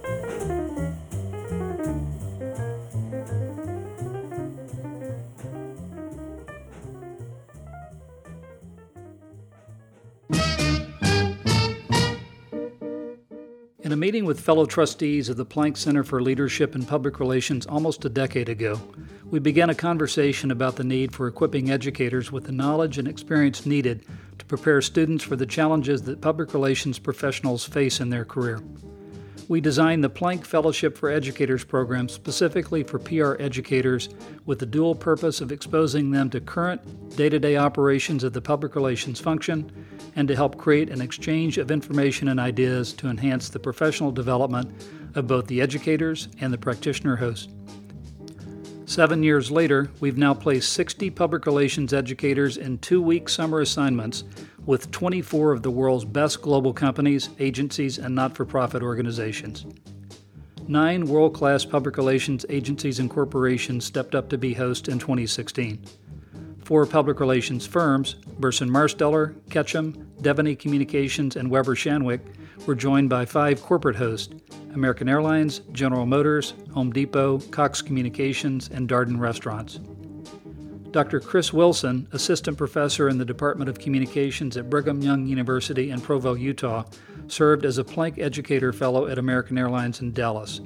Meeting 14.04 14.26
with 14.26 14.38
fellow 14.38 14.66
trustees 14.66 15.30
of 15.30 15.38
the 15.38 15.46
Plank 15.46 15.78
Center 15.78 16.04
for 16.04 16.20
Leadership 16.20 16.74
and 16.74 16.86
Public 16.86 17.18
Relations 17.18 17.64
almost 17.64 18.04
a 18.04 18.10
decade 18.10 18.50
ago, 18.50 18.78
we 19.30 19.38
began 19.38 19.70
a 19.70 19.74
conversation 19.74 20.50
about 20.50 20.76
the 20.76 20.84
need 20.84 21.10
for 21.10 21.26
equipping 21.26 21.70
educators 21.70 22.30
with 22.30 22.44
the 22.44 22.52
knowledge 22.52 22.98
and 22.98 23.08
experience 23.08 23.64
needed 23.64 24.04
to 24.38 24.44
prepare 24.44 24.82
students 24.82 25.24
for 25.24 25.36
the 25.36 25.46
challenges 25.46 26.02
that 26.02 26.20
public 26.20 26.52
relations 26.52 26.98
professionals 26.98 27.64
face 27.64 27.98
in 27.98 28.10
their 28.10 28.26
career. 28.26 28.60
We 29.46 29.60
designed 29.60 30.02
the 30.02 30.08
Plank 30.08 30.46
Fellowship 30.46 30.96
for 30.96 31.10
Educators 31.10 31.64
program 31.64 32.08
specifically 32.08 32.82
for 32.82 32.98
PR 32.98 33.34
educators 33.38 34.08
with 34.46 34.58
the 34.58 34.64
dual 34.64 34.94
purpose 34.94 35.42
of 35.42 35.52
exposing 35.52 36.10
them 36.10 36.30
to 36.30 36.40
current 36.40 37.16
day 37.16 37.28
to 37.28 37.38
day 37.38 37.58
operations 37.58 38.24
of 38.24 38.32
the 38.32 38.40
public 38.40 38.74
relations 38.74 39.20
function 39.20 39.70
and 40.16 40.26
to 40.28 40.34
help 40.34 40.56
create 40.56 40.88
an 40.88 41.02
exchange 41.02 41.58
of 41.58 41.70
information 41.70 42.28
and 42.28 42.40
ideas 42.40 42.94
to 42.94 43.08
enhance 43.08 43.50
the 43.50 43.58
professional 43.58 44.10
development 44.10 44.70
of 45.14 45.26
both 45.26 45.46
the 45.46 45.60
educators 45.60 46.28
and 46.40 46.50
the 46.50 46.58
practitioner 46.58 47.16
host. 47.16 47.50
Seven 48.86 49.22
years 49.22 49.50
later, 49.50 49.90
we've 50.00 50.18
now 50.18 50.32
placed 50.32 50.72
60 50.72 51.10
public 51.10 51.44
relations 51.44 51.92
educators 51.92 52.56
in 52.56 52.78
two 52.78 53.02
week 53.02 53.28
summer 53.28 53.60
assignments 53.60 54.24
with 54.66 54.90
24 54.90 55.52
of 55.52 55.62
the 55.62 55.70
world's 55.70 56.04
best 56.04 56.42
global 56.42 56.72
companies, 56.72 57.30
agencies, 57.38 57.98
and 57.98 58.14
not 58.14 58.34
for 58.34 58.44
profit 58.44 58.82
organizations. 58.82 59.66
Nine 60.66 61.06
world 61.06 61.34
class 61.34 61.64
public 61.64 61.98
relations 61.98 62.46
agencies 62.48 62.98
and 62.98 63.10
corporations 63.10 63.84
stepped 63.84 64.14
up 64.14 64.30
to 64.30 64.38
be 64.38 64.54
host 64.54 64.88
in 64.88 64.98
2016. 64.98 65.84
Four 66.64 66.86
public 66.86 67.20
relations 67.20 67.66
firms, 67.66 68.14
Burson 68.14 68.70
Marsteller, 68.70 69.34
Ketchum, 69.50 70.10
Devaney 70.22 70.58
Communications, 70.58 71.36
and 71.36 71.50
Weber 71.50 71.74
Shandwick, 71.74 72.20
were 72.66 72.74
joined 72.74 73.10
by 73.10 73.26
five 73.26 73.60
corporate 73.60 73.96
hosts 73.96 74.34
American 74.72 75.08
Airlines, 75.08 75.60
General 75.72 76.06
Motors, 76.06 76.54
Home 76.72 76.90
Depot, 76.90 77.38
Cox 77.50 77.82
Communications, 77.82 78.70
and 78.70 78.88
Darden 78.88 79.20
Restaurants. 79.20 79.78
Dr. 80.94 81.18
Chris 81.18 81.52
Wilson, 81.52 82.06
assistant 82.12 82.56
professor 82.56 83.08
in 83.08 83.18
the 83.18 83.24
Department 83.24 83.68
of 83.68 83.80
Communications 83.80 84.56
at 84.56 84.70
Brigham 84.70 85.02
Young 85.02 85.26
University 85.26 85.90
in 85.90 86.00
Provo, 86.00 86.34
Utah, 86.34 86.84
served 87.26 87.64
as 87.64 87.78
a 87.78 87.84
Plank 87.84 88.20
Educator 88.20 88.72
Fellow 88.72 89.08
at 89.08 89.18
American 89.18 89.58
Airlines 89.58 90.00
in 90.00 90.12
Dallas. 90.12 90.60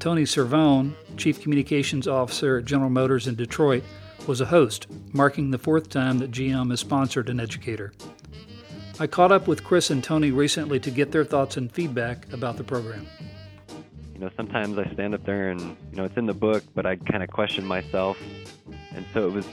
Tony 0.00 0.24
Cervone, 0.24 0.92
Chief 1.16 1.40
Communications 1.40 2.06
Officer 2.06 2.58
at 2.58 2.66
General 2.66 2.90
Motors 2.90 3.26
in 3.26 3.36
Detroit, 3.36 3.82
was 4.26 4.42
a 4.42 4.44
host, 4.44 4.86
marking 5.14 5.50
the 5.50 5.56
fourth 5.56 5.88
time 5.88 6.18
that 6.18 6.30
GM 6.30 6.68
has 6.68 6.80
sponsored 6.80 7.30
an 7.30 7.40
educator. 7.40 7.94
I 9.00 9.06
caught 9.06 9.32
up 9.32 9.48
with 9.48 9.64
Chris 9.64 9.88
and 9.88 10.04
Tony 10.04 10.30
recently 10.30 10.78
to 10.80 10.90
get 10.90 11.10
their 11.10 11.24
thoughts 11.24 11.56
and 11.56 11.72
feedback 11.72 12.30
about 12.34 12.58
the 12.58 12.64
program. 12.64 13.06
You 14.12 14.20
know, 14.20 14.30
sometimes 14.36 14.76
I 14.76 14.92
stand 14.92 15.14
up 15.14 15.24
there 15.24 15.48
and, 15.48 15.62
you 15.62 15.96
know, 15.96 16.04
it's 16.04 16.18
in 16.18 16.26
the 16.26 16.34
book, 16.34 16.62
but 16.74 16.84
I 16.84 16.96
kind 16.96 17.22
of 17.22 17.30
question 17.30 17.64
myself 17.64 18.18
and 18.94 19.04
so 19.12 19.26
it 19.26 19.32
was 19.32 19.46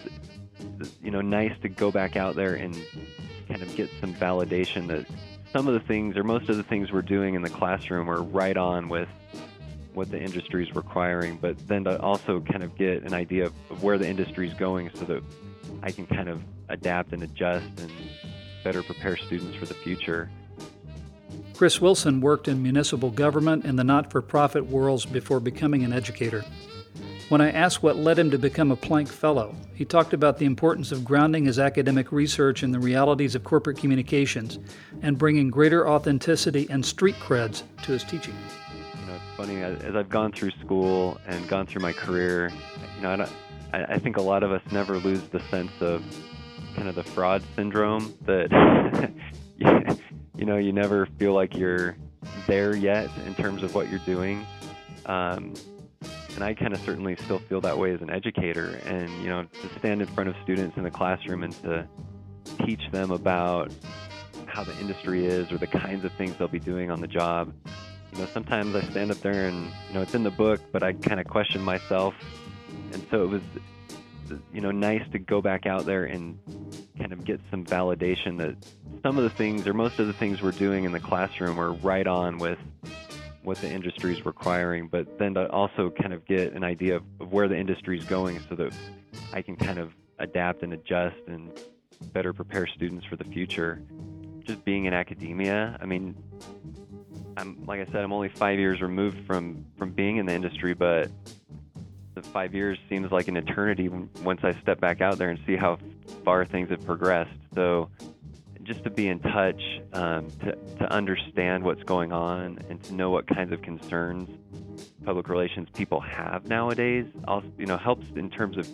you 1.01 1.11
know 1.11 1.21
nice 1.21 1.53
to 1.61 1.69
go 1.69 1.91
back 1.91 2.15
out 2.15 2.35
there 2.35 2.55
and 2.55 2.75
kind 3.47 3.61
of 3.61 3.75
get 3.75 3.89
some 3.99 4.13
validation 4.13 4.87
that 4.87 5.05
some 5.51 5.67
of 5.67 5.73
the 5.73 5.79
things 5.81 6.15
or 6.15 6.23
most 6.23 6.49
of 6.49 6.57
the 6.57 6.63
things 6.63 6.91
we're 6.91 7.01
doing 7.01 7.35
in 7.35 7.41
the 7.41 7.49
classroom 7.49 8.09
are 8.09 8.21
right 8.21 8.57
on 8.57 8.87
with 8.87 9.09
what 9.93 10.09
the 10.09 10.21
industry 10.21 10.63
is 10.63 10.73
requiring, 10.75 11.37
but 11.37 11.57
then 11.67 11.83
to 11.83 11.99
also 12.01 12.39
kind 12.39 12.63
of 12.63 12.75
get 12.77 13.03
an 13.03 13.13
idea 13.13 13.45
of, 13.45 13.83
where 13.83 13.97
the 13.97 14.07
industry 14.07 14.47
is 14.47 14.53
going 14.53 14.89
so 14.95 15.05
that 15.05 15.23
I 15.83 15.91
can 15.91 16.05
kind 16.07 16.29
of 16.29 16.41
adapt 16.69 17.11
and 17.11 17.23
adjust 17.23 17.67
and 17.79 17.91
better 18.63 18.83
prepare 18.83 19.17
students 19.17 19.57
for 19.57 19.65
the 19.65 19.73
future. 19.73 20.29
Chris 21.53 21.81
Wilson 21.81 22.21
worked 22.21 22.47
in 22.47 22.63
municipal 22.63 23.11
government 23.11 23.65
and 23.65 23.77
the 23.77 23.83
not 23.83 24.11
for 24.11 24.21
profit 24.21 24.65
worlds 24.67 25.05
before 25.05 25.39
becoming 25.39 25.83
an 25.83 25.93
educator. 25.93 26.43
When 27.31 27.39
I 27.39 27.51
asked 27.51 27.81
what 27.81 27.95
led 27.95 28.19
him 28.19 28.29
to 28.31 28.37
become 28.37 28.71
a 28.71 28.75
Plank 28.75 29.07
Fellow, 29.07 29.55
he 29.73 29.85
talked 29.85 30.11
about 30.11 30.37
the 30.37 30.45
importance 30.45 30.91
of 30.91 31.05
grounding 31.05 31.45
his 31.45 31.59
academic 31.59 32.11
research 32.11 32.61
in 32.61 32.71
the 32.71 32.79
realities 32.79 33.35
of 33.35 33.45
corporate 33.45 33.77
communications 33.77 34.59
and 35.01 35.17
bringing 35.17 35.49
greater 35.49 35.87
authenticity 35.87 36.67
and 36.69 36.85
street 36.85 37.15
creds 37.21 37.63
to 37.83 37.93
his 37.93 38.03
teaching. 38.03 38.35
You 38.99 39.07
know, 39.07 39.13
it's 39.13 39.37
funny, 39.37 39.61
as 39.61 39.95
I've 39.95 40.09
gone 40.09 40.33
through 40.33 40.51
school 40.59 41.21
and 41.25 41.47
gone 41.47 41.67
through 41.67 41.81
my 41.81 41.93
career, 41.93 42.51
you 42.97 43.01
know, 43.01 43.25
I, 43.71 43.83
I 43.83 43.97
think 43.97 44.17
a 44.17 44.21
lot 44.21 44.43
of 44.43 44.51
us 44.51 44.61
never 44.69 44.97
lose 44.97 45.23
the 45.29 45.39
sense 45.49 45.71
of 45.79 46.03
kind 46.75 46.89
of 46.89 46.95
the 46.95 47.03
fraud 47.03 47.41
syndrome 47.55 48.13
that, 48.25 49.13
you 50.35 50.45
know, 50.45 50.57
you 50.57 50.73
never 50.73 51.05
feel 51.17 51.31
like 51.31 51.55
you're 51.55 51.95
there 52.45 52.75
yet 52.75 53.09
in 53.25 53.35
terms 53.35 53.63
of 53.63 53.73
what 53.73 53.89
you're 53.89 53.99
doing. 53.99 54.45
Um, 55.05 55.53
and 56.35 56.43
I 56.43 56.53
kind 56.53 56.73
of 56.73 56.81
certainly 56.81 57.15
still 57.17 57.39
feel 57.39 57.61
that 57.61 57.77
way 57.77 57.93
as 57.93 58.01
an 58.01 58.09
educator. 58.09 58.79
And 58.85 59.09
you 59.21 59.29
know, 59.29 59.43
to 59.43 59.79
stand 59.79 60.01
in 60.01 60.07
front 60.07 60.29
of 60.29 60.35
students 60.43 60.77
in 60.77 60.83
the 60.83 60.91
classroom 60.91 61.43
and 61.43 61.53
to 61.63 61.87
teach 62.65 62.81
them 62.91 63.11
about 63.11 63.71
how 64.47 64.63
the 64.63 64.77
industry 64.79 65.25
is 65.25 65.51
or 65.51 65.57
the 65.57 65.67
kinds 65.67 66.03
of 66.03 66.11
things 66.13 66.35
they'll 66.37 66.47
be 66.47 66.59
doing 66.59 66.91
on 66.91 67.01
the 67.01 67.07
job. 67.07 67.53
You 68.13 68.19
know, 68.19 68.27
sometimes 68.33 68.75
I 68.75 68.81
stand 68.81 69.11
up 69.11 69.17
there 69.17 69.47
and 69.47 69.71
you 69.87 69.93
know 69.93 70.01
it's 70.01 70.15
in 70.15 70.23
the 70.23 70.31
book, 70.31 70.59
but 70.71 70.83
I 70.83 70.93
kind 70.93 71.19
of 71.19 71.27
question 71.27 71.61
myself. 71.61 72.13
And 72.93 73.05
so 73.09 73.23
it 73.23 73.29
was, 73.29 73.41
you 74.53 74.61
know, 74.61 74.71
nice 74.71 75.03
to 75.11 75.19
go 75.19 75.41
back 75.41 75.65
out 75.65 75.85
there 75.85 76.05
and 76.05 76.37
kind 76.97 77.13
of 77.13 77.23
get 77.23 77.39
some 77.49 77.65
validation 77.65 78.37
that 78.37 78.55
some 79.03 79.17
of 79.17 79.23
the 79.23 79.29
things 79.29 79.65
or 79.65 79.73
most 79.73 79.99
of 79.99 80.07
the 80.07 80.13
things 80.13 80.41
we're 80.41 80.51
doing 80.51 80.83
in 80.83 80.91
the 80.91 80.99
classroom 80.99 81.59
are 81.59 81.71
right 81.71 82.07
on 82.07 82.37
with 82.37 82.59
what 83.43 83.57
the 83.57 83.69
industry 83.69 84.13
is 84.13 84.25
requiring, 84.25 84.87
but 84.87 85.17
then 85.17 85.33
to 85.33 85.49
also 85.49 85.89
kind 85.89 86.13
of 86.13 86.25
get 86.25 86.53
an 86.53 86.63
idea 86.63 86.97
of, 86.97 87.03
of 87.19 87.31
where 87.31 87.47
the 87.47 87.57
industry 87.57 87.97
is 87.97 88.05
going 88.05 88.39
so 88.49 88.55
that 88.55 88.73
I 89.33 89.41
can 89.41 89.55
kind 89.55 89.79
of 89.79 89.91
adapt 90.19 90.63
and 90.63 90.73
adjust 90.73 91.17
and 91.27 91.51
better 92.13 92.33
prepare 92.33 92.67
students 92.67 93.05
for 93.05 93.15
the 93.15 93.23
future. 93.25 93.81
Just 94.43 94.63
being 94.65 94.85
in 94.85 94.93
academia, 94.93 95.77
I 95.81 95.85
mean, 95.85 96.15
I'm 97.37 97.63
like 97.65 97.79
I 97.79 97.85
said, 97.85 97.97
I'm 97.97 98.13
only 98.13 98.29
five 98.29 98.59
years 98.59 98.81
removed 98.81 99.25
from 99.25 99.65
from 99.77 99.91
being 99.91 100.17
in 100.17 100.25
the 100.25 100.33
industry, 100.33 100.73
but 100.73 101.09
the 102.15 102.21
five 102.21 102.53
years 102.53 102.77
seems 102.89 103.11
like 103.11 103.27
an 103.27 103.37
eternity 103.37 103.87
once 103.87 104.41
I 104.43 104.53
step 104.61 104.79
back 104.79 105.01
out 105.01 105.17
there 105.17 105.29
and 105.29 105.39
see 105.45 105.55
how 105.55 105.77
far 106.25 106.45
things 106.45 106.69
have 106.69 106.85
progressed. 106.85 107.37
So 107.55 107.89
just 108.63 108.83
to 108.83 108.89
be 108.89 109.07
in 109.07 109.19
touch, 109.19 109.61
um, 109.93 110.27
to, 110.43 110.55
to 110.77 110.91
understand 110.91 111.63
what's 111.63 111.83
going 111.83 112.11
on, 112.11 112.59
and 112.69 112.81
to 112.83 112.93
know 112.93 113.09
what 113.09 113.27
kinds 113.27 113.51
of 113.51 113.61
concerns 113.61 114.29
public 115.03 115.29
relations 115.29 115.67
people 115.73 115.99
have 115.99 116.45
nowadays, 116.47 117.05
also 117.27 117.47
you 117.57 117.65
know 117.65 117.77
helps 117.77 118.05
in 118.15 118.29
terms 118.29 118.57
of 118.57 118.67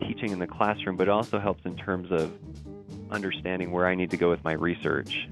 teaching 0.00 0.30
in 0.30 0.38
the 0.38 0.46
classroom, 0.46 0.96
but 0.96 1.08
also 1.08 1.38
helps 1.38 1.64
in 1.64 1.76
terms 1.76 2.10
of 2.10 2.32
understanding 3.10 3.72
where 3.72 3.86
I 3.86 3.94
need 3.94 4.10
to 4.10 4.16
go 4.16 4.30
with 4.30 4.42
my 4.44 4.52
research. 4.52 5.28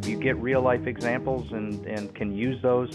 Get 0.00 0.36
real 0.36 0.62
life 0.62 0.86
examples 0.86 1.52
and, 1.52 1.84
and 1.86 2.14
can 2.14 2.34
use 2.34 2.60
those, 2.62 2.90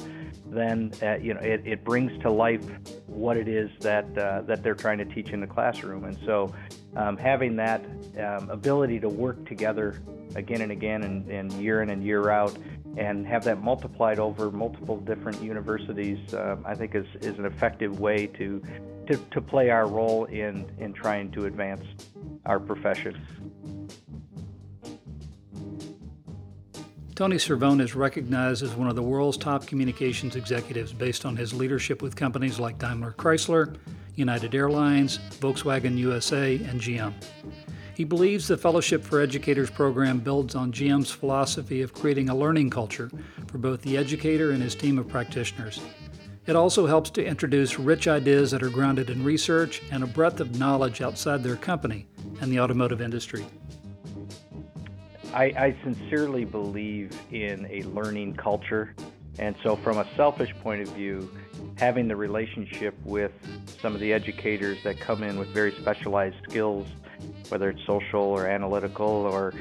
then 0.51 0.91
uh, 1.01 1.15
you 1.15 1.33
know 1.33 1.39
it, 1.39 1.61
it 1.65 1.83
brings 1.83 2.11
to 2.21 2.29
life 2.29 2.65
what 3.07 3.37
it 3.37 3.47
is 3.47 3.69
that 3.79 4.05
uh, 4.17 4.41
that 4.41 4.63
they're 4.63 4.75
trying 4.75 4.97
to 4.97 5.05
teach 5.05 5.29
in 5.29 5.39
the 5.39 5.47
classroom. 5.47 6.03
And 6.03 6.17
so, 6.25 6.53
um, 6.95 7.17
having 7.17 7.55
that 7.55 7.83
um, 8.19 8.49
ability 8.49 8.99
to 8.99 9.09
work 9.09 9.45
together 9.47 10.01
again 10.35 10.61
and 10.61 10.71
again 10.71 11.03
and, 11.03 11.29
and, 11.29 11.51
year 11.53 11.81
in 11.81 11.89
and 11.89 12.03
year 12.03 12.29
out, 12.29 12.57
and 12.97 13.25
have 13.27 13.43
that 13.45 13.61
multiplied 13.61 14.19
over 14.19 14.51
multiple 14.51 14.97
different 14.97 15.41
universities, 15.41 16.33
uh, 16.33 16.57
I 16.65 16.75
think 16.75 16.95
is, 16.95 17.07
is 17.21 17.37
an 17.37 17.45
effective 17.45 17.99
way 17.99 18.27
to, 18.27 18.61
to 19.07 19.17
to 19.17 19.41
play 19.41 19.69
our 19.69 19.87
role 19.87 20.25
in 20.25 20.69
in 20.79 20.93
trying 20.93 21.31
to 21.31 21.45
advance 21.45 21.85
our 22.45 22.59
profession. 22.59 23.15
Tony 27.21 27.35
Cervone 27.35 27.79
is 27.83 27.93
recognized 27.93 28.63
as 28.63 28.73
one 28.73 28.87
of 28.87 28.95
the 28.95 29.03
world's 29.03 29.37
top 29.37 29.67
communications 29.67 30.35
executives 30.35 30.91
based 30.91 31.23
on 31.23 31.35
his 31.35 31.53
leadership 31.53 32.01
with 32.01 32.15
companies 32.15 32.59
like 32.59 32.79
Daimler 32.79 33.11
Chrysler, 33.11 33.75
United 34.15 34.55
Airlines, 34.55 35.19
Volkswagen 35.39 35.95
USA, 35.99 36.55
and 36.55 36.81
GM. 36.81 37.13
He 37.93 38.05
believes 38.05 38.47
the 38.47 38.57
Fellowship 38.57 39.03
for 39.03 39.21
Educators 39.21 39.69
program 39.69 40.17
builds 40.17 40.55
on 40.55 40.71
GM's 40.71 41.11
philosophy 41.11 41.83
of 41.83 41.93
creating 41.93 42.29
a 42.29 42.35
learning 42.35 42.71
culture 42.71 43.11
for 43.45 43.59
both 43.59 43.83
the 43.83 43.97
educator 43.97 44.49
and 44.49 44.63
his 44.63 44.73
team 44.73 44.97
of 44.97 45.07
practitioners. 45.07 45.79
It 46.47 46.55
also 46.55 46.87
helps 46.87 47.11
to 47.11 47.23
introduce 47.23 47.77
rich 47.77 48.07
ideas 48.07 48.49
that 48.49 48.63
are 48.63 48.69
grounded 48.71 49.11
in 49.11 49.23
research 49.23 49.83
and 49.91 50.03
a 50.03 50.07
breadth 50.07 50.39
of 50.39 50.57
knowledge 50.57 51.01
outside 51.01 51.43
their 51.43 51.55
company 51.55 52.07
and 52.41 52.51
the 52.51 52.59
automotive 52.59 52.99
industry. 52.99 53.45
I, 55.33 55.43
I 55.43 55.75
sincerely 55.83 56.45
believe 56.45 57.17
in 57.31 57.67
a 57.69 57.83
learning 57.83 58.35
culture. 58.35 58.93
And 59.39 59.55
so, 59.63 59.77
from 59.77 59.97
a 59.97 60.07
selfish 60.15 60.53
point 60.61 60.81
of 60.81 60.89
view, 60.89 61.31
having 61.77 62.07
the 62.07 62.15
relationship 62.15 62.95
with 63.05 63.31
some 63.81 63.95
of 63.95 64.01
the 64.01 64.11
educators 64.11 64.83
that 64.83 64.99
come 64.99 65.23
in 65.23 65.39
with 65.39 65.47
very 65.49 65.71
specialized 65.71 66.35
skills, 66.49 66.87
whether 67.47 67.69
it's 67.69 67.85
social 67.85 68.21
or 68.21 68.47
analytical 68.47 69.07
or 69.07 69.53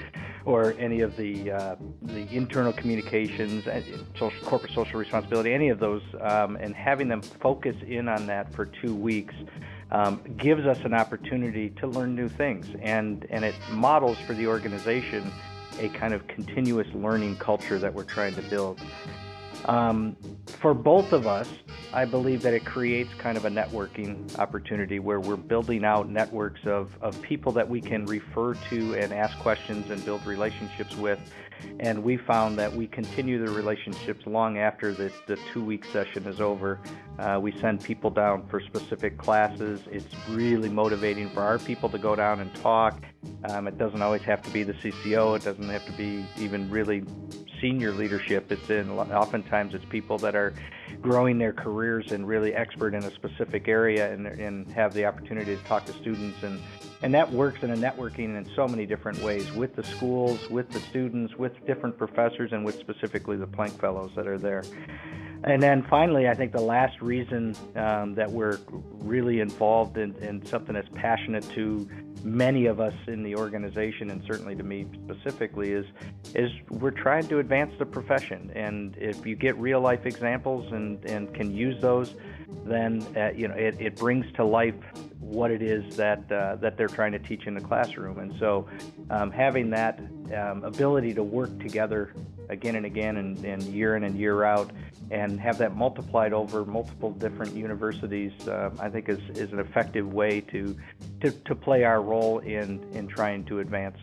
or 0.44 0.74
any 0.78 1.02
of 1.02 1.16
the 1.16 1.52
uh, 1.52 1.76
the 2.02 2.26
internal 2.35 2.72
communications, 2.72 3.66
uh, 3.68 3.80
social, 4.18 4.44
corporate 4.46 4.72
social 4.72 4.98
responsibility, 4.98 5.52
any 5.52 5.68
of 5.68 5.78
those, 5.78 6.02
um, 6.20 6.56
and 6.56 6.74
having 6.74 7.09
them 7.09 7.22
focus 7.22 7.76
in 7.87 8.09
on 8.09 8.26
that 8.26 8.52
for 8.52 8.66
two 8.66 8.94
weeks 8.94 9.35
um, 9.92 10.20
gives 10.37 10.66
us 10.66 10.78
an 10.85 10.94
opportunity 10.94 11.70
to 11.70 11.87
learn 11.87 12.16
new 12.16 12.28
things, 12.28 12.66
and 12.83 13.24
and 13.30 13.44
it 13.44 13.54
models 13.70 14.18
for 14.26 14.35
the 14.35 14.46
organization 14.46 15.30
a 15.80 15.88
kind 15.88 16.14
of 16.14 16.26
continuous 16.28 16.86
learning 16.94 17.36
culture 17.36 17.78
that 17.78 17.92
we're 17.92 18.04
trying 18.04 18.34
to 18.34 18.42
build. 18.42 18.80
Um, 19.64 20.16
for 20.60 20.74
both 20.74 21.12
of 21.12 21.26
us, 21.26 21.48
I 21.92 22.04
believe 22.04 22.42
that 22.42 22.54
it 22.54 22.64
creates 22.64 23.12
kind 23.14 23.36
of 23.36 23.44
a 23.44 23.50
networking 23.50 24.38
opportunity 24.38 24.98
where 24.98 25.20
we're 25.20 25.36
building 25.36 25.84
out 25.84 26.08
networks 26.08 26.60
of, 26.64 26.96
of 27.02 27.20
people 27.22 27.52
that 27.52 27.68
we 27.68 27.80
can 27.80 28.04
refer 28.04 28.54
to 28.54 28.94
and 28.94 29.12
ask 29.12 29.36
questions 29.38 29.90
and 29.90 30.04
build 30.04 30.24
relationships 30.24 30.96
with. 30.96 31.18
And 31.81 32.03
we 32.03 32.16
found 32.16 32.59
that 32.59 32.73
we 32.73 32.87
continue 32.87 33.44
the 33.44 33.51
relationships 33.53 34.27
long 34.27 34.59
after 34.59 34.92
the, 34.92 35.12
the 35.27 35.38
two 35.53 35.64
week 35.64 35.85
session 35.87 36.27
is 36.27 36.40
over. 36.40 36.79
Uh, 37.18 37.38
we 37.40 37.53
send 37.61 37.83
people 37.83 38.11
down 38.11 38.46
for 38.49 38.61
specific 38.61 39.18
classes. 39.18 39.81
It's 39.90 40.14
really 40.29 40.68
motivating 40.68 41.31
for 41.31 41.42
our 41.42 41.59
people 41.59 41.88
to 41.90 41.99
go 41.99 42.14
down 42.16 42.40
and 42.40 42.55
talk. 42.57 43.03
Um, 43.44 43.66
it 43.66 43.79
doesn't 43.79 44.03
always 44.03 44.23
have 44.23 44.42
to 44.42 44.51
be 44.51 44.62
the 44.62 44.75
CCO, 44.75 45.37
it 45.37 45.44
doesn't 45.44 45.68
have 45.68 45.85
to 45.87 45.92
be 45.92 46.25
even 46.38 46.70
really 46.70 47.05
senior 47.61 47.92
leadership. 47.92 48.51
It's 48.51 48.70
in 48.70 48.90
oftentimes 48.90 49.75
it's 49.75 49.85
people 49.87 50.18
that 50.18 50.35
are 50.35 50.55
growing 51.01 51.38
their 51.38 51.53
careers 51.53 52.12
and 52.12 52.27
really 52.27 52.55
expert 52.55 52.94
in 52.94 53.05
a 53.05 53.11
specific 53.11 53.68
area 53.68 54.12
and, 54.12 54.27
and 54.27 54.70
have 54.73 54.94
the 54.94 55.05
opportunity 55.05 55.57
to 55.57 55.64
talk 55.64 55.85
to 55.87 55.92
students 55.92 56.42
and 56.42 56.61
and 57.02 57.14
that 57.14 57.30
works 57.32 57.62
in 57.62 57.70
a 57.70 57.76
networking 57.76 58.36
in 58.36 58.46
so 58.54 58.68
many 58.68 58.86
different 58.86 59.18
ways 59.22 59.50
with 59.52 59.74
the 59.74 59.82
schools, 59.82 60.48
with 60.50 60.70
the 60.70 60.80
students, 60.80 61.34
with 61.36 61.52
different 61.66 61.96
professors, 61.96 62.52
and 62.52 62.64
with 62.64 62.78
specifically 62.78 63.36
the 63.36 63.46
Plank 63.46 63.78
Fellows 63.80 64.10
that 64.16 64.26
are 64.26 64.38
there. 64.38 64.62
And 65.44 65.62
then 65.62 65.86
finally, 65.88 66.28
I 66.28 66.34
think 66.34 66.52
the 66.52 66.60
last 66.60 67.00
reason 67.00 67.56
um, 67.74 68.14
that 68.14 68.30
we're 68.30 68.58
really 68.98 69.40
involved 69.40 69.96
in, 69.96 70.14
in 70.16 70.44
something 70.44 70.74
that's 70.74 70.90
passionate 70.94 71.48
to 71.50 71.88
many 72.22 72.66
of 72.66 72.80
us 72.80 72.92
in 73.06 73.22
the 73.22 73.34
organization, 73.36 74.10
and 74.10 74.22
certainly 74.26 74.54
to 74.54 74.62
me 74.62 74.86
specifically, 75.04 75.72
is 75.72 75.86
is 76.34 76.50
we're 76.68 76.90
trying 76.90 77.26
to 77.28 77.38
advance 77.38 77.72
the 77.78 77.86
profession. 77.86 78.52
And 78.54 78.94
if 78.98 79.24
you 79.24 79.34
get 79.34 79.56
real 79.56 79.80
life 79.80 80.04
examples 80.04 80.70
and, 80.72 81.02
and 81.06 81.32
can 81.34 81.54
use 81.54 81.80
those, 81.80 82.14
then 82.64 83.06
uh, 83.16 83.30
you 83.34 83.48
know 83.48 83.54
it, 83.54 83.76
it 83.80 83.96
brings 83.96 84.30
to 84.34 84.44
life 84.44 84.74
what 85.20 85.50
it 85.50 85.62
is 85.62 85.96
that 85.96 86.30
uh, 86.32 86.56
that 86.56 86.76
they're 86.76 86.88
trying 86.88 87.12
to 87.12 87.18
teach 87.18 87.46
in 87.46 87.54
the 87.54 87.60
classroom. 87.60 88.18
And 88.18 88.34
so, 88.38 88.66
um, 89.10 89.30
having 89.30 89.70
that 89.70 90.00
um, 90.36 90.64
ability 90.64 91.14
to 91.14 91.22
work 91.22 91.56
together 91.60 92.12
again 92.50 92.74
and 92.74 92.84
again 92.84 93.16
and, 93.16 93.42
and, 93.44 93.62
year 93.62 93.96
in 93.96 94.02
and 94.02 94.16
year 94.16 94.42
out 94.44 94.70
and 95.10 95.40
have 95.40 95.56
that 95.58 95.76
multiplied 95.76 96.32
over 96.32 96.64
multiple 96.64 97.12
different 97.12 97.54
universities, 97.54 98.32
uh, 98.48 98.70
I 98.80 98.88
think 98.88 99.08
is, 99.08 99.20
is 99.30 99.52
an 99.52 99.60
effective 99.60 100.12
way 100.12 100.40
to, 100.42 100.76
to, 101.20 101.30
to 101.30 101.54
play 101.54 101.84
our 101.84 102.02
role 102.02 102.40
in, 102.40 102.84
in 102.92 103.06
trying 103.06 103.44
to 103.46 103.60
advance 103.60 103.98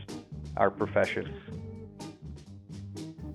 our 0.55 0.69
profession. 0.69 1.33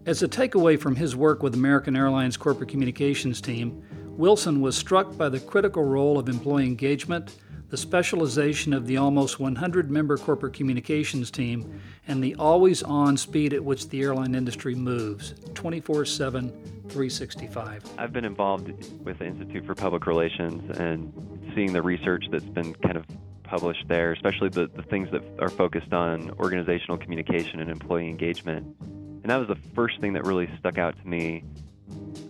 As 0.04 0.22
a 0.22 0.28
takeaway 0.28 0.80
from 0.80 0.96
his 0.96 1.14
work 1.14 1.42
with 1.42 1.54
American 1.54 1.94
Airlines 1.94 2.36
corporate 2.36 2.68
communications 2.68 3.40
team, 3.40 3.82
Wilson 4.16 4.60
was 4.60 4.76
struck 4.76 5.16
by 5.16 5.28
the 5.28 5.40
critical 5.40 5.84
role 5.84 6.18
of 6.18 6.28
employee 6.28 6.66
engagement 6.66 7.36
the 7.72 7.78
specialization 7.78 8.74
of 8.74 8.86
the 8.86 8.98
almost 8.98 9.40
100 9.40 9.90
member 9.90 10.18
corporate 10.18 10.52
communications 10.52 11.30
team, 11.30 11.80
and 12.06 12.22
the 12.22 12.34
always 12.34 12.82
on 12.82 13.16
speed 13.16 13.54
at 13.54 13.64
which 13.64 13.88
the 13.88 14.02
airline 14.02 14.34
industry 14.34 14.74
moves 14.74 15.32
24 15.54 16.04
7, 16.04 16.50
365. 16.50 17.82
I've 17.96 18.12
been 18.12 18.26
involved 18.26 18.70
with 19.02 19.20
the 19.20 19.24
Institute 19.24 19.64
for 19.64 19.74
Public 19.74 20.04
Relations 20.04 20.78
and 20.78 21.10
seeing 21.54 21.72
the 21.72 21.80
research 21.80 22.26
that's 22.30 22.44
been 22.44 22.74
kind 22.74 22.98
of 22.98 23.06
published 23.42 23.88
there, 23.88 24.12
especially 24.12 24.50
the, 24.50 24.66
the 24.76 24.82
things 24.82 25.10
that 25.10 25.22
are 25.38 25.48
focused 25.48 25.94
on 25.94 26.30
organizational 26.32 26.98
communication 26.98 27.58
and 27.58 27.70
employee 27.70 28.10
engagement. 28.10 28.66
And 28.82 29.30
that 29.30 29.38
was 29.38 29.48
the 29.48 29.58
first 29.74 29.98
thing 29.98 30.12
that 30.12 30.26
really 30.26 30.50
stuck 30.58 30.76
out 30.76 30.94
to 31.00 31.08
me. 31.08 31.42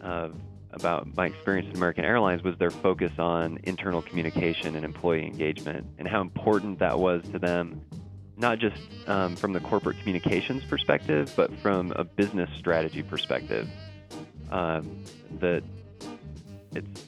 Uh, 0.01 0.29
about 0.73 1.15
my 1.17 1.27
experience 1.27 1.69
at 1.69 1.77
American 1.77 2.05
Airlines 2.05 2.43
was 2.43 2.57
their 2.59 2.71
focus 2.71 3.13
on 3.19 3.59
internal 3.65 4.03
communication 4.03 4.77
and 4.77 4.85
employee 4.85 5.27
engagement 5.27 5.87
and 5.99 6.09
how 6.09 6.21
important 6.21 6.79
that 6.79 6.99
was 6.99 7.23
to 7.33 7.39
them, 7.39 7.81
not 8.37 8.59
just 8.59 8.81
um, 9.07 9.37
from 9.37 9.53
the 9.53 9.61
corporate 9.61 9.99
communications 9.99 10.65
perspective, 10.65 11.33
but 11.37 11.55
from 11.59 11.93
a 11.97 12.05
business 12.05 12.51
strategy 12.59 13.03
perspective. 13.03 13.69
Um, 14.51 15.03
that 15.41 15.63
it's 16.75 17.07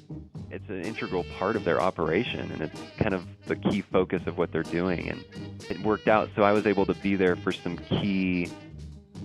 it's 0.50 0.68
an 0.68 0.82
integral 0.82 1.24
part 1.38 1.56
of 1.56 1.64
their 1.64 1.80
operation 1.80 2.50
and 2.52 2.62
it's 2.62 2.80
kind 2.96 3.14
of 3.14 3.26
the 3.46 3.56
key 3.56 3.80
focus 3.80 4.22
of 4.26 4.38
what 4.38 4.52
they're 4.52 4.62
doing 4.62 5.08
and 5.08 5.24
it 5.68 5.80
worked 5.80 6.06
out 6.06 6.28
so 6.36 6.42
i 6.42 6.52
was 6.52 6.66
able 6.66 6.86
to 6.86 6.94
be 6.94 7.16
there 7.16 7.34
for 7.34 7.50
some 7.50 7.76
key 7.76 8.48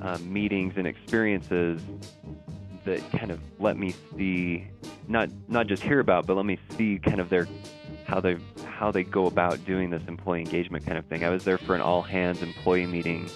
uh, 0.02 0.18
meetings 0.20 0.74
and 0.78 0.88
experiences 0.88 1.82
that 2.90 3.12
kind 3.12 3.32
of 3.32 3.40
let 3.60 3.78
me 3.78 3.94
see 4.18 4.68
not 5.08 5.30
not 5.48 5.68
just 5.68 5.84
hear 5.84 6.00
about, 6.00 6.26
but 6.26 6.36
let 6.36 6.46
me 6.46 6.58
see 6.78 7.00
kind 7.00 7.20
of 7.20 7.30
their 7.30 7.48
how 8.06 8.20
they 8.20 8.38
how 8.66 8.92
they 8.92 9.04
go 9.04 9.28
about 9.28 9.64
doing 9.66 9.90
this 9.90 10.02
employee 10.08 10.42
engagement 10.42 10.86
kind 10.86 10.98
of 10.98 11.06
thing. 11.06 11.24
I 11.24 11.30
was 11.30 11.44
there 11.44 11.58
for 11.58 11.76
an 11.76 11.82
all 11.82 12.02
hands 12.02 12.42
employee 12.42 12.88
meeting 12.88 13.30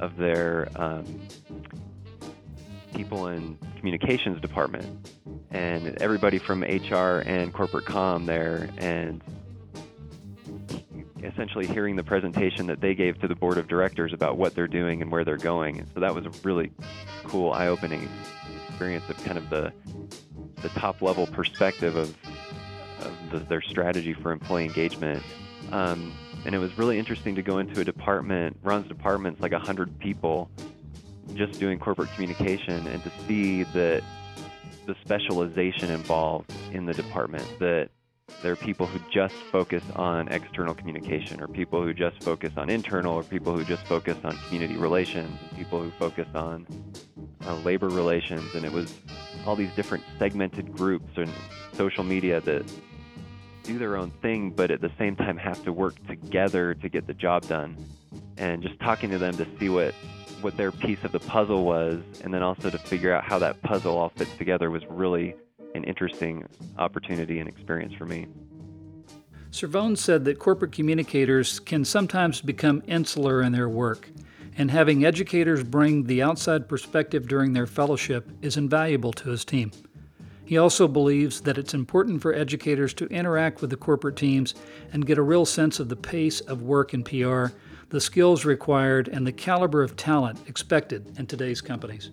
of 0.00 0.16
their 0.16 0.68
um, 0.76 1.20
people 2.94 3.28
in 3.28 3.58
communications 3.76 4.40
department 4.40 5.08
and 5.50 6.00
everybody 6.00 6.38
from 6.38 6.62
HR 6.62 7.22
and 7.26 7.52
corporate 7.52 7.84
com 7.84 8.26
there 8.26 8.68
and 8.78 9.22
essentially 11.24 11.66
hearing 11.66 11.96
the 11.96 12.02
presentation 12.02 12.66
that 12.66 12.80
they 12.80 12.94
gave 12.94 13.20
to 13.20 13.28
the 13.28 13.34
board 13.34 13.58
of 13.58 13.68
directors 13.68 14.12
about 14.12 14.36
what 14.36 14.54
they're 14.54 14.68
doing 14.68 15.02
and 15.02 15.10
where 15.10 15.24
they're 15.24 15.36
going. 15.36 15.78
And 15.78 15.88
so 15.94 16.00
that 16.00 16.14
was 16.14 16.26
a 16.26 16.30
really 16.42 16.72
cool, 17.24 17.52
eye-opening 17.52 18.08
experience 18.72 19.08
of 19.08 19.22
kind 19.24 19.38
of 19.38 19.50
the 19.50 19.72
the 20.62 20.68
top 20.70 21.02
level 21.02 21.26
perspective 21.26 21.96
of, 21.96 22.16
of 23.00 23.30
the, 23.30 23.38
their 23.40 23.60
strategy 23.60 24.14
for 24.14 24.30
employee 24.30 24.64
engagement. 24.64 25.22
Um, 25.72 26.12
and 26.44 26.54
it 26.54 26.58
was 26.58 26.76
really 26.78 26.98
interesting 26.98 27.34
to 27.34 27.42
go 27.42 27.58
into 27.58 27.80
a 27.80 27.84
department, 27.84 28.56
Ron's 28.62 28.88
department's 28.88 29.40
like 29.40 29.52
100 29.52 29.98
people 29.98 30.50
just 31.34 31.58
doing 31.58 31.78
corporate 31.78 32.10
communication, 32.14 32.86
and 32.86 33.02
to 33.02 33.10
see 33.26 33.62
that 33.64 34.02
the 34.86 34.94
specialization 35.04 35.90
involved 35.90 36.52
in 36.72 36.86
the 36.86 36.94
department, 36.94 37.46
that 37.58 37.90
there 38.42 38.52
are 38.52 38.56
people 38.56 38.86
who 38.86 38.98
just 39.10 39.34
focus 39.34 39.82
on 39.94 40.28
external 40.28 40.74
communication, 40.74 41.40
or 41.40 41.48
people 41.48 41.82
who 41.82 41.94
just 41.94 42.22
focus 42.22 42.52
on 42.56 42.70
internal, 42.70 43.14
or 43.14 43.22
people 43.22 43.56
who 43.56 43.64
just 43.64 43.86
focus 43.86 44.16
on 44.24 44.36
community 44.48 44.76
relations, 44.76 45.30
and 45.40 45.58
people 45.58 45.80
who 45.80 45.90
focus 45.92 46.28
on 46.34 46.66
uh, 47.46 47.54
labor 47.56 47.88
relations, 47.88 48.54
and 48.54 48.64
it 48.64 48.72
was 48.72 48.92
all 49.46 49.56
these 49.56 49.72
different 49.74 50.04
segmented 50.18 50.72
groups 50.72 51.10
and 51.16 51.30
social 51.74 52.04
media 52.04 52.40
that 52.42 52.64
do 53.62 53.78
their 53.78 53.96
own 53.96 54.10
thing, 54.22 54.50
but 54.50 54.70
at 54.70 54.80
the 54.80 54.90
same 54.98 55.16
time 55.16 55.36
have 55.36 55.62
to 55.64 55.72
work 55.72 55.94
together 56.06 56.74
to 56.74 56.88
get 56.88 57.06
the 57.06 57.14
job 57.14 57.46
done. 57.46 57.76
And 58.36 58.62
just 58.62 58.78
talking 58.80 59.10
to 59.10 59.18
them 59.18 59.36
to 59.36 59.46
see 59.58 59.68
what 59.68 59.94
what 60.40 60.56
their 60.56 60.72
piece 60.72 61.02
of 61.04 61.12
the 61.12 61.20
puzzle 61.20 61.64
was, 61.64 62.02
and 62.24 62.34
then 62.34 62.42
also 62.42 62.68
to 62.68 62.78
figure 62.78 63.12
out 63.12 63.22
how 63.22 63.38
that 63.38 63.62
puzzle 63.62 63.96
all 63.96 64.08
fits 64.16 64.34
together 64.36 64.70
was 64.70 64.82
really 64.88 65.36
an 65.74 65.84
interesting 65.84 66.46
opportunity 66.78 67.38
and 67.38 67.48
experience 67.48 67.94
for 67.94 68.04
me. 68.04 68.26
Cervone 69.52 69.96
said 69.96 70.24
that 70.24 70.38
corporate 70.38 70.72
communicators 70.72 71.60
can 71.60 71.84
sometimes 71.84 72.40
become 72.40 72.82
insular 72.86 73.42
in 73.42 73.52
their 73.52 73.68
work 73.68 74.10
and 74.56 74.70
having 74.70 75.04
educators 75.04 75.62
bring 75.64 76.04
the 76.04 76.22
outside 76.22 76.68
perspective 76.68 77.26
during 77.26 77.52
their 77.52 77.66
fellowship 77.66 78.30
is 78.42 78.56
invaluable 78.56 79.12
to 79.12 79.30
his 79.30 79.44
team. 79.44 79.72
He 80.44 80.58
also 80.58 80.86
believes 80.86 81.40
that 81.42 81.56
it's 81.56 81.72
important 81.72 82.20
for 82.20 82.34
educators 82.34 82.92
to 82.94 83.06
interact 83.06 83.60
with 83.60 83.70
the 83.70 83.76
corporate 83.76 84.16
teams 84.16 84.54
and 84.92 85.06
get 85.06 85.18
a 85.18 85.22
real 85.22 85.46
sense 85.46 85.80
of 85.80 85.88
the 85.88 85.96
pace 85.96 86.40
of 86.40 86.62
work 86.62 86.92
in 86.92 87.04
PR, 87.04 87.46
the 87.88 88.00
skills 88.00 88.44
required, 88.44 89.08
and 89.08 89.26
the 89.26 89.32
caliber 89.32 89.82
of 89.82 89.96
talent 89.96 90.38
expected 90.48 91.18
in 91.18 91.26
today's 91.26 91.60
companies. 91.60 92.10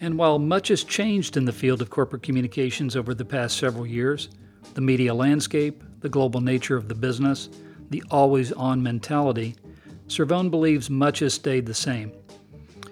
And 0.00 0.18
while 0.18 0.38
much 0.38 0.68
has 0.68 0.84
changed 0.84 1.36
in 1.36 1.44
the 1.44 1.52
field 1.52 1.82
of 1.82 1.90
corporate 1.90 2.22
communications 2.22 2.96
over 2.96 3.14
the 3.14 3.24
past 3.24 3.58
several 3.58 3.86
years, 3.86 4.30
the 4.74 4.80
media 4.80 5.12
landscape, 5.12 5.82
the 6.00 6.08
global 6.08 6.40
nature 6.40 6.76
of 6.76 6.88
the 6.88 6.94
business, 6.94 7.50
the 7.90 8.02
always 8.10 8.52
on 8.52 8.82
mentality, 8.82 9.54
Cervone 10.08 10.50
believes 10.50 10.90
much 10.90 11.20
has 11.20 11.34
stayed 11.34 11.66
the 11.66 11.74
same. 11.74 12.12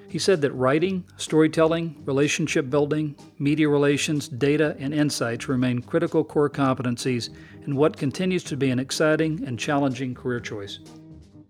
He 0.09 0.19
said 0.19 0.41
that 0.41 0.53
writing, 0.53 1.05
storytelling, 1.17 2.03
relationship 2.05 2.69
building, 2.69 3.15
media 3.39 3.69
relations, 3.69 4.27
data, 4.27 4.77
and 4.81 4.93
insights 4.93 5.49
remain 5.49 5.83
critical 5.83 6.25
core 6.25 6.51
competencies 6.51 7.31
in 7.65 7.77
what 7.77 7.97
continues 7.97 8.43
to 8.45 8.57
be 8.57 8.71
an 8.71 8.81
exciting 8.81 9.45
and 9.47 9.57
challenging 9.57 10.15
career 10.15 10.41
choice. 10.41 10.81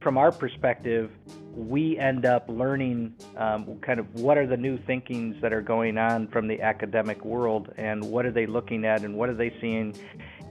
From 0.03 0.19
our 0.19 0.31
perspective, 0.31 1.11
we 1.55 1.99
end 1.99 2.27
up 2.27 2.45
learning 2.49 3.15
um, 3.37 3.79
kind 3.81 3.99
of 3.99 4.13
what 4.15 4.39
are 4.39 4.47
the 4.47 4.57
new 4.57 4.79
thinkings 4.79 5.37
that 5.41 5.53
are 5.53 5.63
going 5.63 5.99
on 5.99 6.29
from 6.29 6.47
the 6.47 6.61
academic 6.61 7.25
world 7.25 7.73
and 7.77 8.05
what 8.05 8.25
are 8.25 8.31
they 8.31 8.47
looking 8.47 8.85
at 8.85 9.03
and 9.03 9.15
what 9.15 9.29
are 9.29 9.35
they 9.35 9.55
seeing 9.61 9.95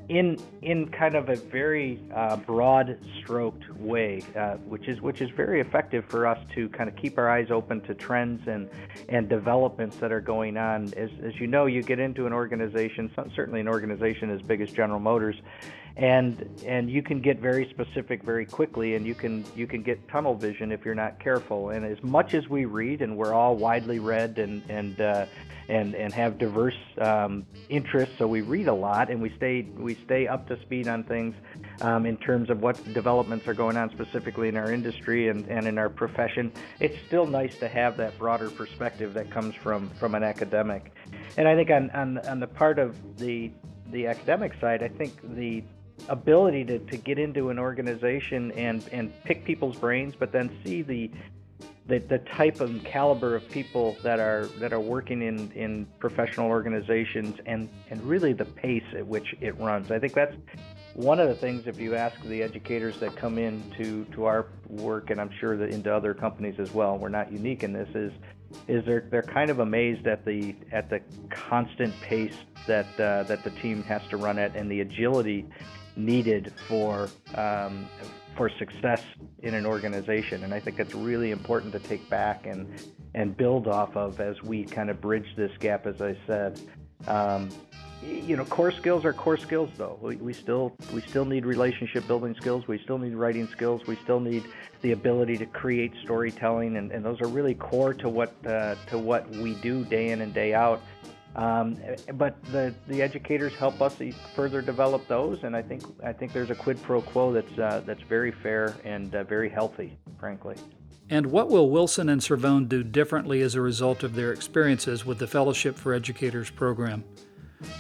in 0.10 0.38
in 0.64 0.90
kind 0.90 1.16
of 1.16 1.30
a 1.30 1.36
very 1.36 2.00
uh, 2.14 2.36
broad 2.36 3.00
stroked 3.20 3.70
way, 3.76 4.24
uh, 4.36 4.56
which 4.68 4.88
is 4.88 5.00
which 5.02 5.22
is 5.22 5.30
very 5.30 5.62
effective 5.62 6.04
for 6.06 6.26
us 6.26 6.40
to 6.56 6.68
kind 6.70 6.90
of 6.90 6.96
keep 6.96 7.18
our 7.18 7.30
eyes 7.30 7.52
open 7.52 7.80
to 7.82 7.94
trends 7.94 8.48
and 8.48 8.68
and 9.08 9.30
developments 9.30 9.98
that 9.98 10.12
are 10.12 10.20
going 10.20 10.58
on. 10.58 10.92
As 10.96 11.12
as 11.24 11.40
you 11.40 11.46
know, 11.46 11.68
you 11.68 11.84
get 11.84 12.00
into 12.00 12.26
an 12.26 12.34
organization, 12.34 13.12
certainly 13.36 13.60
an 13.60 13.68
organization 13.68 14.32
as 14.32 14.42
big 14.42 14.62
as 14.62 14.72
General 14.72 15.00
Motors, 15.00 15.36
and 15.98 16.50
and 16.66 16.90
you 16.90 17.02
can 17.02 17.22
get 17.22 17.40
very 17.40 17.70
specific 17.70 18.24
very 18.24 18.46
quickly, 18.46 18.96
and 18.96 19.06
you 19.06 19.16
can 19.16 19.46
you 19.56 19.68
can 19.68 19.84
get 19.84 20.08
tunnel 20.08 20.36
vision 20.36 20.72
if 20.72 20.86
you're 20.86 20.96
not 20.96 21.20
careful. 21.20 21.70
And 21.70 21.86
as 21.86 22.02
much 22.04 22.34
as 22.34 22.48
we 22.48 22.66
read, 22.66 23.02
and 23.02 23.18
we're 23.18 23.34
all 23.34 23.56
widely 23.56 24.00
read 24.00 24.38
and 24.40 24.64
and 24.70 25.02
uh, 25.02 25.26
and 25.70 25.96
and 25.96 26.14
have 26.14 26.38
diverse 26.38 26.78
um, 27.00 27.46
interests. 27.70 28.16
So 28.18 28.28
we 28.28 28.42
read 28.42 28.68
a 28.68 28.74
lot 28.74 29.10
and 29.10 29.22
we 29.22 29.30
stay 29.38 29.62
we 29.78 29.96
stay 30.06 30.28
up 30.28 30.48
to 30.48 30.60
speed 30.62 30.88
on 30.88 31.04
things 31.04 31.36
um, 31.82 32.06
in 32.06 32.18
terms 32.18 32.50
of 32.50 32.62
what 32.62 32.84
developments 32.94 33.48
are 33.48 33.54
going 33.54 33.78
on 33.78 33.90
specifically 33.92 34.50
in 34.50 34.58
our 34.58 34.72
industry 34.72 35.30
and, 35.30 35.48
and 35.48 35.68
in 35.68 35.78
our 35.78 35.90
profession. 35.90 36.52
It's 36.80 36.98
still 37.08 37.28
nice 37.28 37.58
to 37.60 37.68
have 37.68 37.98
that 37.98 38.18
broader 38.18 38.50
perspective 38.50 39.14
that 39.14 39.30
comes 39.32 39.56
from 39.56 39.90
from 40.00 40.16
an 40.16 40.24
academic. 40.24 40.92
And 41.38 41.48
I 41.48 41.56
think 41.56 41.70
on 41.70 41.90
on, 41.92 42.18
on 42.20 42.40
the 42.40 42.48
part 42.48 42.80
of 42.80 42.96
the 43.18 43.52
the 43.92 44.08
academic 44.08 44.54
side, 44.60 44.84
I 44.84 44.88
think 44.88 45.14
the 45.36 45.64
ability 46.08 46.64
to, 46.66 46.80
to 46.80 46.98
get 46.98 47.20
into 47.20 47.50
an 47.50 47.60
organization 47.60 48.52
and, 48.54 48.88
and 48.92 49.12
pick 49.24 49.46
people's 49.46 49.76
brains, 49.76 50.16
but 50.18 50.32
then 50.32 50.50
see 50.64 50.82
the 50.82 51.12
the, 51.88 51.98
the 51.98 52.20
type 52.20 52.62
and 52.62 52.86
caliber 52.86 53.36
of 53.36 53.50
people 53.50 53.98
that 54.04 54.20
are 54.20 54.46
that 54.60 54.72
are 54.72 54.80
working 54.80 55.24
in, 55.24 55.52
in 55.54 55.88
professional 55.98 56.48
organizations 56.48 57.36
and, 57.48 57.68
and 57.90 58.02
really 58.04 58.32
the 58.32 58.46
pace 58.46 58.84
at 58.96 59.06
which 59.06 59.36
it 59.42 59.60
runs. 59.60 59.90
I 59.92 59.98
think 59.98 60.14
that's 60.14 60.36
one 60.94 61.20
of 61.20 61.28
the 61.28 61.36
things 61.36 61.66
if 61.66 61.80
you 61.80 61.96
ask 61.96 62.22
the 62.22 62.44
educators 62.44 63.00
that 63.00 63.16
come 63.16 63.38
in 63.38 63.64
to, 63.78 64.06
to 64.14 64.26
our 64.26 64.48
work 64.68 65.10
and 65.10 65.20
I'm 65.20 65.32
sure 65.40 65.58
that 65.58 65.70
into 65.70 65.94
other 65.94 66.14
companies 66.14 66.60
as 66.60 66.72
well, 66.74 66.98
we're 66.98 67.10
not 67.10 67.32
unique 67.32 67.64
in 67.64 67.74
this, 67.74 67.90
is 67.96 68.12
is 68.68 68.84
they're 68.86 69.08
they're 69.12 69.22
kind 69.22 69.50
of 69.50 69.60
amazed 69.60 70.08
at 70.08 70.26
the 70.26 70.56
at 70.72 70.90
the 70.90 71.02
constant 71.30 71.94
pace 72.02 72.36
that 72.68 72.88
uh, 73.00 73.24
that 73.24 73.44
the 73.44 73.52
team 73.52 73.84
has 73.84 74.02
to 74.10 74.18
run 74.18 74.40
at 74.40 74.56
and 74.56 74.70
the 74.72 74.82
agility 74.82 75.46
needed 75.96 76.54
for 76.68 77.10
um, 77.36 77.88
for 78.36 78.50
success 78.58 79.02
in 79.40 79.54
an 79.54 79.66
organization. 79.66 80.44
And 80.44 80.54
I 80.54 80.60
think 80.60 80.80
it's 80.80 80.96
really 80.96 81.32
important 81.32 81.74
to 81.74 81.80
take 81.80 82.10
back 82.10 82.46
and 82.46 82.68
and 83.16 83.36
build 83.36 83.68
off 83.68 83.96
of 83.96 84.20
as 84.20 84.42
we 84.44 84.64
kind 84.64 84.90
of 84.90 85.02
bridge 85.02 85.28
this 85.36 85.52
gap. 85.60 85.86
As 85.86 86.02
I 86.02 86.16
said, 86.28 86.62
um, 87.08 87.50
you 88.02 88.38
know, 88.38 88.46
core 88.46 88.72
skills 88.72 89.04
are 89.04 89.14
core 89.14 89.38
skills 89.38 89.70
though. 89.76 89.98
We, 90.02 90.16
we 90.18 90.34
still 90.34 90.76
we 90.94 91.02
still 91.02 91.26
need 91.26 91.46
relationship 91.46 92.08
building 92.08 92.36
skills. 92.36 92.68
We 92.68 92.80
still 92.80 92.98
need 92.98 93.14
writing 93.14 93.48
skills. 93.48 93.86
We 93.88 93.98
still 93.98 94.20
need 94.20 94.46
the 94.82 94.94
ability 94.94 95.38
to 95.38 95.46
create 95.46 95.92
storytelling, 96.04 96.78
and, 96.78 96.92
and 96.92 97.04
those 97.04 97.20
are 97.22 97.28
really 97.28 97.56
core 97.56 97.94
to 97.96 98.08
what 98.08 98.34
uh, 98.46 98.76
to 98.88 98.98
what 98.98 99.30
we 99.30 99.56
do 99.56 99.84
day 99.86 100.10
in 100.10 100.22
and 100.22 100.34
day 100.34 100.54
out. 100.54 100.82
Um, 101.40 101.78
but 102.16 102.36
the, 102.52 102.76
the 102.90 103.02
educators 103.02 103.54
help 103.54 103.82
us 103.82 103.96
further 104.36 104.62
develop 104.62 105.08
those, 105.08 105.44
and 105.44 105.56
I 105.56 105.62
think 105.62 105.84
I 106.04 106.12
think 106.12 106.34
there's 106.34 106.50
a 106.50 106.56
quid 106.56 106.84
pro 106.84 107.02
quo 107.02 107.32
that's 107.32 107.58
uh, 107.58 107.82
that's 107.86 108.02
very 108.02 108.32
fair 108.32 108.76
and 108.84 109.16
uh, 109.16 109.24
very 109.24 109.48
healthy, 109.48 109.98
frankly. 110.20 110.58
And 111.10 111.28
what 111.28 111.48
will 111.48 111.70
Wilson 111.70 112.10
and 112.10 112.20
Cervone 112.20 112.68
do 112.68 112.84
differently 112.84 113.42
as 113.42 113.56
a 113.56 113.62
result 113.62 114.04
of 114.04 114.16
their 114.16 114.34
experiences 114.34 115.06
with 115.06 115.18
the 115.18 115.28
Fellowship 115.28 115.78
for 115.78 115.94
Educators 115.94 116.50
program? 116.50 117.06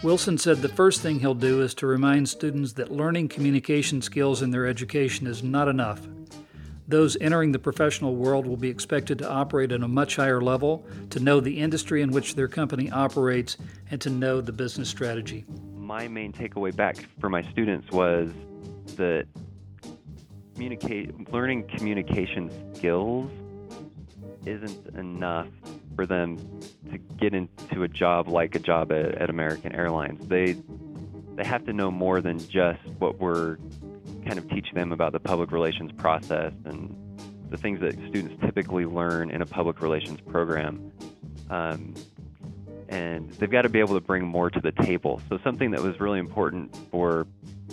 Wilson 0.03 0.37
said 0.37 0.57
the 0.57 0.69
first 0.69 1.01
thing 1.01 1.19
he'll 1.19 1.35
do 1.35 1.61
is 1.61 1.73
to 1.75 1.87
remind 1.87 2.29
students 2.29 2.71
that 2.73 2.93
learning 2.93 3.27
communication 3.27 4.01
skills 4.01 4.41
in 4.41 4.51
their 4.51 4.67
education 4.67 5.27
is 5.27 5.43
not 5.43 5.67
enough 5.67 6.07
those 6.89 7.15
entering 7.21 7.51
the 7.51 7.59
professional 7.59 8.15
world 8.15 8.47
will 8.47 8.57
be 8.57 8.69
expected 8.69 9.19
to 9.19 9.29
operate 9.29 9.71
at 9.71 9.81
a 9.83 9.87
much 9.87 10.15
higher 10.15 10.41
level, 10.41 10.85
to 11.11 11.19
know 11.19 11.39
the 11.39 11.59
industry 11.59 12.01
in 12.01 12.11
which 12.11 12.33
their 12.35 12.47
company 12.47 12.89
operates, 12.89 13.57
and 13.91 14.01
to 14.01 14.09
know 14.09 14.41
the 14.41 14.51
business 14.51 14.89
strategy. 14.89 15.45
My 15.75 16.07
main 16.07 16.33
takeaway 16.33 16.75
back 16.75 16.97
for 17.19 17.29
my 17.29 17.43
students 17.51 17.91
was 17.91 18.31
that 18.95 19.27
communicate, 20.55 21.31
learning 21.31 21.67
communication 21.67 22.49
skills 22.75 23.31
isn't 24.45 24.95
enough 24.97 25.47
for 25.95 26.07
them 26.07 26.37
to 26.91 26.97
get 26.97 27.35
into 27.35 27.83
a 27.83 27.87
job 27.87 28.27
like 28.27 28.55
a 28.55 28.59
job 28.59 28.91
at, 28.91 29.15
at 29.15 29.29
American 29.29 29.73
Airlines. 29.73 30.27
They 30.27 30.57
they 31.35 31.45
have 31.45 31.65
to 31.65 31.73
know 31.73 31.89
more 31.91 32.19
than 32.19 32.37
just 32.49 32.81
what 32.97 33.19
we're 33.19 33.57
kind 34.29 34.37
of 34.37 34.47
teach 34.49 34.71
them 34.73 34.91
about 34.91 35.11
the 35.11 35.19
public 35.19 35.51
relations 35.51 35.91
process 35.93 36.53
and 36.65 36.95
the 37.49 37.57
things 37.57 37.79
that 37.79 37.93
students 38.09 38.35
typically 38.45 38.85
learn 38.85 39.31
in 39.31 39.41
a 39.41 39.45
public 39.45 39.81
relations 39.81 40.19
program. 40.21 40.91
Um, 41.49 41.95
and 42.89 43.31
they've 43.31 43.49
got 43.49 43.63
to 43.63 43.69
be 43.69 43.79
able 43.79 43.95
to 43.95 44.01
bring 44.01 44.23
more 44.23 44.51
to 44.51 44.59
the 44.59 44.71
table. 44.71 45.19
So 45.29 45.39
something 45.43 45.71
that 45.71 45.81
was 45.81 45.99
really 45.99 46.19
important 46.19 46.75
for 46.91 47.25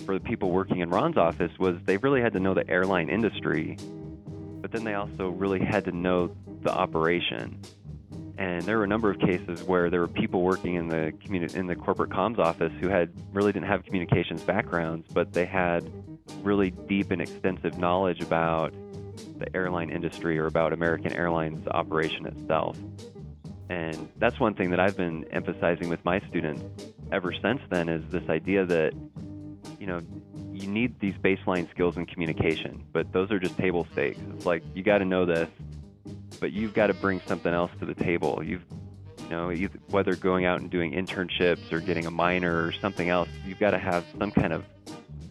for 0.06 0.14
the 0.14 0.20
people 0.20 0.50
working 0.50 0.80
in 0.80 0.88
Ron's 0.88 1.16
office 1.16 1.50
was 1.58 1.76
they 1.84 1.96
really 1.98 2.20
had 2.22 2.32
to 2.34 2.40
know 2.40 2.54
the 2.54 2.68
airline 2.70 3.08
industry, 3.08 3.76
but 4.60 4.72
then 4.72 4.84
they 4.84 4.94
also 4.94 5.28
really 5.28 5.58
had 5.58 5.84
to 5.86 5.92
know 5.92 6.34
the 6.62 6.72
operation. 6.72 7.60
And 8.38 8.62
there 8.62 8.78
were 8.78 8.84
a 8.84 8.88
number 8.88 9.10
of 9.10 9.18
cases 9.18 9.62
where 9.62 9.90
there 9.90 10.00
were 10.00 10.08
people 10.08 10.42
working 10.42 10.74
in 10.74 10.88
the 10.88 11.12
communi- 11.24 11.54
in 11.54 11.66
the 11.66 11.76
corporate 11.76 12.10
comms 12.10 12.38
office 12.38 12.72
who 12.80 12.88
had 12.88 13.10
really 13.32 13.52
didn't 13.52 13.68
have 13.68 13.84
communications 13.84 14.42
backgrounds, 14.42 15.08
but 15.12 15.32
they 15.32 15.46
had 15.46 15.90
really 16.42 16.70
deep 16.70 17.10
and 17.10 17.20
extensive 17.20 17.78
knowledge 17.78 18.20
about 18.20 18.72
the 19.38 19.54
airline 19.54 19.90
industry 19.90 20.38
or 20.38 20.46
about 20.46 20.72
American 20.72 21.12
Airlines 21.12 21.66
operation 21.68 22.26
itself. 22.26 22.76
And 23.68 24.08
that's 24.18 24.38
one 24.38 24.54
thing 24.54 24.70
that 24.70 24.80
I've 24.80 24.96
been 24.96 25.24
emphasizing 25.32 25.88
with 25.88 26.04
my 26.04 26.20
students 26.28 26.62
ever 27.12 27.32
since 27.32 27.60
then 27.70 27.88
is 27.88 28.04
this 28.10 28.28
idea 28.28 28.64
that, 28.64 28.92
you 29.78 29.86
know, 29.86 30.00
you 30.52 30.68
need 30.68 30.98
these 31.00 31.14
baseline 31.14 31.70
skills 31.70 31.96
in 31.96 32.06
communication, 32.06 32.84
but 32.92 33.12
those 33.12 33.30
are 33.30 33.38
just 33.38 33.56
table 33.58 33.86
stakes. 33.92 34.20
It's 34.34 34.46
like 34.46 34.62
you 34.74 34.82
got 34.82 34.98
to 34.98 35.04
know 35.04 35.26
this, 35.26 35.48
but 36.40 36.52
you've 36.52 36.74
got 36.74 36.86
to 36.86 36.94
bring 36.94 37.20
something 37.26 37.52
else 37.52 37.70
to 37.80 37.86
the 37.86 37.94
table. 37.94 38.42
You've, 38.42 38.64
you 39.24 39.28
know, 39.28 39.52
whether 39.90 40.14
going 40.14 40.44
out 40.44 40.60
and 40.60 40.70
doing 40.70 40.92
internships 40.92 41.72
or 41.72 41.80
getting 41.80 42.06
a 42.06 42.10
minor 42.10 42.64
or 42.64 42.72
something 42.72 43.10
else, 43.10 43.28
you've 43.44 43.58
got 43.58 43.72
to 43.72 43.78
have 43.78 44.04
some 44.18 44.30
kind 44.30 44.52
of 44.52 44.64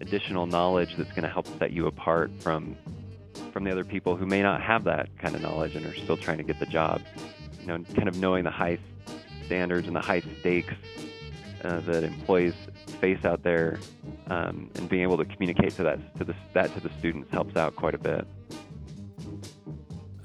additional 0.06 0.46
knowledge 0.46 0.96
that's 0.98 1.10
going 1.12 1.24
to 1.24 1.30
help 1.30 1.48
set 1.60 1.72
you 1.72 1.88
apart 1.88 2.32
from 2.40 2.76
from 3.52 3.64
the 3.64 3.72
other 3.72 3.84
people 3.84 4.16
who 4.16 4.26
may 4.26 4.42
not 4.42 4.62
have 4.62 4.84
that 4.84 5.10
kind 5.18 5.36
of 5.36 5.42
knowledge 5.42 5.76
and 5.76 5.86
are 5.86 5.96
still 5.96 6.18
trying 6.18 6.38
to 6.38 6.44
get 6.44 6.60
the 6.60 6.66
job. 6.66 7.02
You 7.62 7.68
know, 7.68 7.84
kind 7.96 8.08
of 8.08 8.18
knowing 8.18 8.44
the 8.44 8.52
high 8.52 8.78
standards 9.46 9.88
and 9.88 9.96
the 9.96 10.02
high 10.02 10.22
stakes 10.40 10.74
uh, 11.64 11.80
that 11.82 12.04
employees 12.04 12.54
face 13.02 13.24
out 13.26 13.44
there, 13.44 13.80
um, 14.28 14.70
and 14.76 14.88
being 14.88 15.04
able 15.04 15.18
to 15.18 15.26
communicate 15.26 15.72
to 15.76 15.84
that 15.84 16.18
to 16.18 16.24
the 16.24 16.36
that 16.54 16.74
to 16.76 16.80
the 16.80 16.90
students 17.00 17.32
helps 17.32 17.56
out 17.56 17.76
quite 17.76 17.96
a 17.96 17.98
bit. 17.98 18.28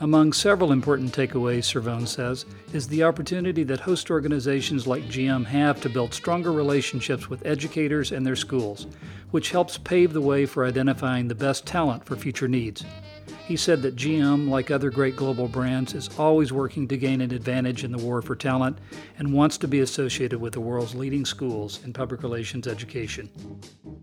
Among 0.02 0.32
several 0.32 0.72
important 0.72 1.12
takeaways, 1.12 1.64
Cervone 1.64 2.08
says, 2.08 2.46
is 2.72 2.88
the 2.88 3.02
opportunity 3.04 3.64
that 3.64 3.80
host 3.80 4.10
organizations 4.10 4.86
like 4.86 5.02
GM 5.04 5.44
have 5.44 5.78
to 5.82 5.90
build 5.90 6.14
stronger 6.14 6.52
relationships 6.52 7.28
with 7.28 7.44
educators 7.44 8.10
and 8.10 8.26
their 8.26 8.34
schools, 8.34 8.86
which 9.30 9.50
helps 9.50 9.76
pave 9.76 10.14
the 10.14 10.20
way 10.22 10.46
for 10.46 10.64
identifying 10.64 11.28
the 11.28 11.34
best 11.34 11.66
talent 11.66 12.02
for 12.06 12.16
future 12.16 12.48
needs. 12.48 12.82
He 13.50 13.56
said 13.56 13.82
that 13.82 13.96
GM, 13.96 14.48
like 14.48 14.70
other 14.70 14.90
great 14.90 15.16
global 15.16 15.48
brands, 15.48 15.92
is 15.92 16.08
always 16.20 16.52
working 16.52 16.86
to 16.86 16.96
gain 16.96 17.20
an 17.20 17.32
advantage 17.32 17.82
in 17.82 17.90
the 17.90 17.98
war 17.98 18.22
for 18.22 18.36
talent 18.36 18.78
and 19.18 19.32
wants 19.32 19.58
to 19.58 19.66
be 19.66 19.80
associated 19.80 20.40
with 20.40 20.52
the 20.52 20.60
world's 20.60 20.94
leading 20.94 21.24
schools 21.24 21.80
in 21.84 21.92
public 21.92 22.22
relations 22.22 22.68
education. 22.68 23.28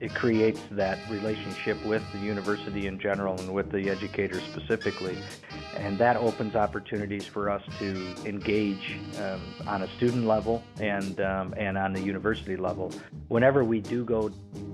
it 0.01 0.13
creates 0.13 0.59
that 0.71 0.99
relationship 1.09 1.81
with 1.85 2.03
the 2.11 2.19
university 2.19 2.87
in 2.87 2.99
general 2.99 3.39
and 3.39 3.53
with 3.53 3.71
the 3.71 3.89
educators 3.89 4.43
specifically. 4.43 5.17
And 5.77 5.97
that 5.97 6.17
opens 6.17 6.55
opportunities 6.55 7.25
for 7.25 7.49
us 7.49 7.63
to 7.79 8.15
engage 8.25 8.99
um, 9.21 9.41
on 9.65 9.83
a 9.83 9.87
student 9.95 10.27
level 10.27 10.61
and, 10.81 11.21
um, 11.21 11.53
and 11.55 11.77
on 11.77 11.93
the 11.93 12.01
university 12.01 12.57
level. 12.57 12.91
Whenever 13.29 13.63
we 13.63 13.79
do 13.79 14.03
go 14.03 14.29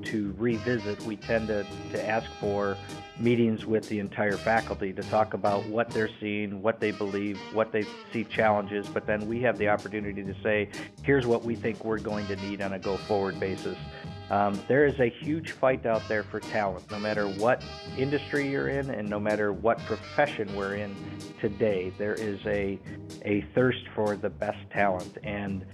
to 0.05 0.35
revisit, 0.39 0.99
we 1.03 1.15
tend 1.15 1.49
to, 1.49 1.63
to 1.91 2.09
ask 2.09 2.27
for 2.39 2.75
meetings 3.19 3.67
with 3.67 3.87
the 3.89 3.99
entire 3.99 4.35
faculty 4.35 4.62
to 4.67 5.03
talk 5.09 5.33
about 5.33 5.65
what 5.67 5.89
they're 5.91 6.09
seeing, 6.19 6.61
what 6.61 6.79
they 6.79 6.91
believe, 6.91 7.37
what 7.53 7.71
they 7.71 7.85
see 8.11 8.23
challenges, 8.23 8.87
but 8.87 9.05
then 9.05 9.27
we 9.27 9.41
have 9.41 9.57
the 9.57 9.67
opportunity 9.67 10.23
to 10.23 10.35
say, 10.41 10.69
here's 11.03 11.27
what 11.27 11.43
we 11.43 11.55
think 11.55 11.83
we're 11.85 11.99
going 11.99 12.25
to 12.27 12.35
need 12.37 12.61
on 12.61 12.73
a 12.73 12.79
go 12.79 12.97
forward 12.97 13.39
basis. 13.39 13.77
Um, 14.29 14.59
there 14.67 14.85
is 14.85 14.99
a 14.99 15.09
huge 15.09 15.51
fight 15.51 15.85
out 15.85 16.01
there 16.07 16.23
for 16.23 16.39
talent, 16.39 16.89
no 16.89 16.99
matter 16.99 17.27
what 17.27 17.63
industry 17.97 18.49
you're 18.49 18.69
in 18.69 18.89
and 18.89 19.07
no 19.07 19.19
matter 19.19 19.53
what 19.53 19.77
profession 19.85 20.53
we're 20.55 20.75
in 20.75 20.95
today. 21.39 21.91
There 21.97 22.15
is 22.15 22.39
a, 22.45 22.79
a 23.23 23.41
thirst 23.53 23.83
for 23.93 24.15
the 24.15 24.29
best 24.29 24.69
talent, 24.71 25.17
and 25.23 25.65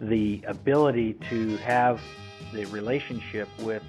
the 0.00 0.42
ability 0.48 1.14
to 1.30 1.56
have 1.58 2.00
the 2.52 2.64
relationship 2.66 3.48
with 3.60 3.82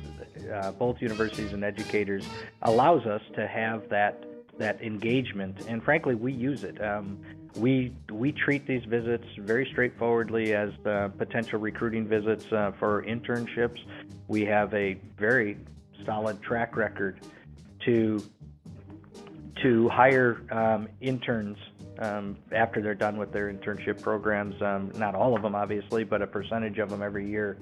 uh, 0.54 0.72
both 0.74 1.02
universities 1.02 1.54
and 1.54 1.64
educators 1.64 2.26
allows 2.64 3.06
us 3.06 3.22
to 3.36 3.48
have 3.48 3.88
that 3.90 4.26
that 4.60 4.82
engagement, 4.82 5.66
and 5.68 5.84
frankly, 5.84 6.16
we 6.16 6.32
use 6.32 6.64
it. 6.64 6.82
Um, 6.84 7.20
we 7.56 7.94
we 8.12 8.32
treat 8.32 8.68
these 8.68 8.84
visits 8.86 9.26
very 9.40 9.68
straightforwardly 9.72 10.54
as 10.54 10.70
uh, 10.86 11.10
potential 11.18 11.60
recruiting 11.60 12.08
visits 12.08 12.46
uh, 12.52 12.72
for 12.78 13.04
internships. 13.04 13.80
We 14.28 14.46
have 14.46 14.74
a 14.74 15.00
very 15.18 15.58
solid 16.06 16.42
track 16.42 16.78
record 16.78 17.22
to 17.86 18.22
to 19.64 19.90
hire 19.90 20.42
um, 20.52 20.88
interns 21.02 21.58
um, 22.00 22.38
after 22.54 22.82
they're 22.82 22.96
done 22.96 23.18
with 23.18 23.34
their 23.34 23.52
internship 23.52 24.02
programs. 24.02 24.62
Um, 24.62 24.92
not 24.96 25.16
all 25.16 25.36
of 25.36 25.42
them, 25.42 25.54
obviously, 25.54 26.04
but 26.04 26.22
a 26.22 26.28
percentage 26.28 26.78
of 26.78 26.90
them 26.90 27.02
every 27.02 27.30
year. 27.30 27.58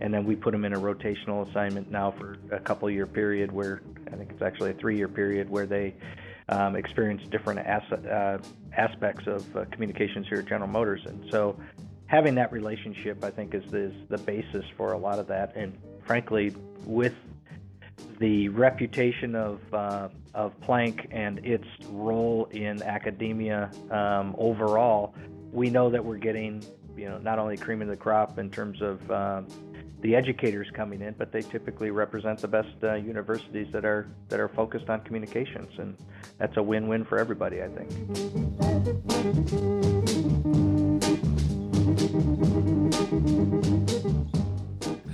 And 0.00 0.12
then 0.12 0.24
we 0.24 0.34
put 0.34 0.52
them 0.52 0.64
in 0.64 0.72
a 0.72 0.80
rotational 0.80 1.48
assignment 1.48 1.90
now 1.90 2.12
for 2.12 2.38
a 2.50 2.58
couple 2.58 2.88
year 2.90 3.06
period 3.06 3.52
where 3.52 3.82
I 4.10 4.16
think 4.16 4.30
it's 4.30 4.42
actually 4.42 4.70
a 4.70 4.74
three 4.74 4.96
year 4.96 5.08
period 5.08 5.50
where 5.50 5.66
they 5.66 5.94
um, 6.48 6.76
experience 6.76 7.22
different 7.30 7.60
as- 7.60 7.92
uh, 7.92 8.38
aspects 8.76 9.26
of 9.26 9.56
uh, 9.56 9.64
communications 9.70 10.26
here 10.28 10.38
at 10.38 10.46
General 10.46 10.70
Motors. 10.70 11.02
And 11.06 11.24
so 11.30 11.56
having 12.06 12.34
that 12.36 12.52
relationship, 12.52 13.24
I 13.24 13.30
think, 13.30 13.54
is, 13.54 13.64
is 13.72 13.94
the 14.08 14.18
basis 14.18 14.64
for 14.76 14.92
a 14.92 14.98
lot 14.98 15.18
of 15.18 15.26
that. 15.28 15.54
And 15.56 15.78
frankly, 16.04 16.54
with 16.84 17.14
the 18.18 18.48
reputation 18.48 19.34
of 19.34 19.60
uh, 19.72 20.08
of 20.34 20.58
Plank 20.60 21.08
and 21.10 21.44
its 21.44 21.66
role 21.88 22.46
in 22.52 22.82
academia 22.82 23.70
um, 23.90 24.34
overall, 24.38 25.14
we 25.52 25.70
know 25.70 25.90
that 25.90 26.04
we're 26.04 26.18
getting 26.18 26.62
you 26.96 27.08
know 27.08 27.18
not 27.18 27.38
only 27.38 27.56
cream 27.56 27.82
of 27.82 27.88
the 27.88 27.96
crop 27.96 28.38
in 28.38 28.50
terms 28.50 28.80
of 28.80 29.10
uh, 29.10 29.42
the 30.02 30.16
educators 30.16 30.68
coming 30.74 31.00
in, 31.00 31.14
but 31.16 31.32
they 31.32 31.42
typically 31.42 31.90
represent 31.90 32.40
the 32.40 32.48
best 32.48 32.68
uh, 32.82 32.94
universities 32.94 33.68
that 33.72 33.84
are 33.84 34.08
that 34.28 34.40
are 34.40 34.48
focused 34.48 34.90
on 34.90 35.00
communications, 35.02 35.70
and 35.78 35.96
that's 36.38 36.56
a 36.56 36.62
win-win 36.62 37.04
for 37.04 37.18
everybody, 37.18 37.62
I 37.62 37.68
think. 37.68 37.90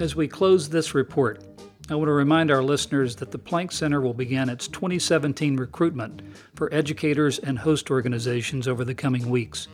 As 0.01 0.17
we 0.17 0.27
close 0.27 0.71
this 0.71 0.95
report, 0.95 1.45
I 1.91 1.95
want 1.95 2.09
to 2.09 2.13
remind 2.13 2.51
our 2.51 2.63
listeners 2.63 3.17
that 3.17 3.31
the 3.31 3.39
Plank 3.39 3.73
Center 3.73 4.01
will 4.01 4.15
begin 4.15 4.49
its 4.49 4.69
2017 4.69 5.57
recruitment 5.57 6.23
for 6.55 6.73
educators 6.73 7.39
and 7.39 7.59
host 7.59 7.91
organizations 7.91 8.67
over 8.67 8.85
the 8.85 8.95
coming 8.95 9.29
weeks. 9.29 9.69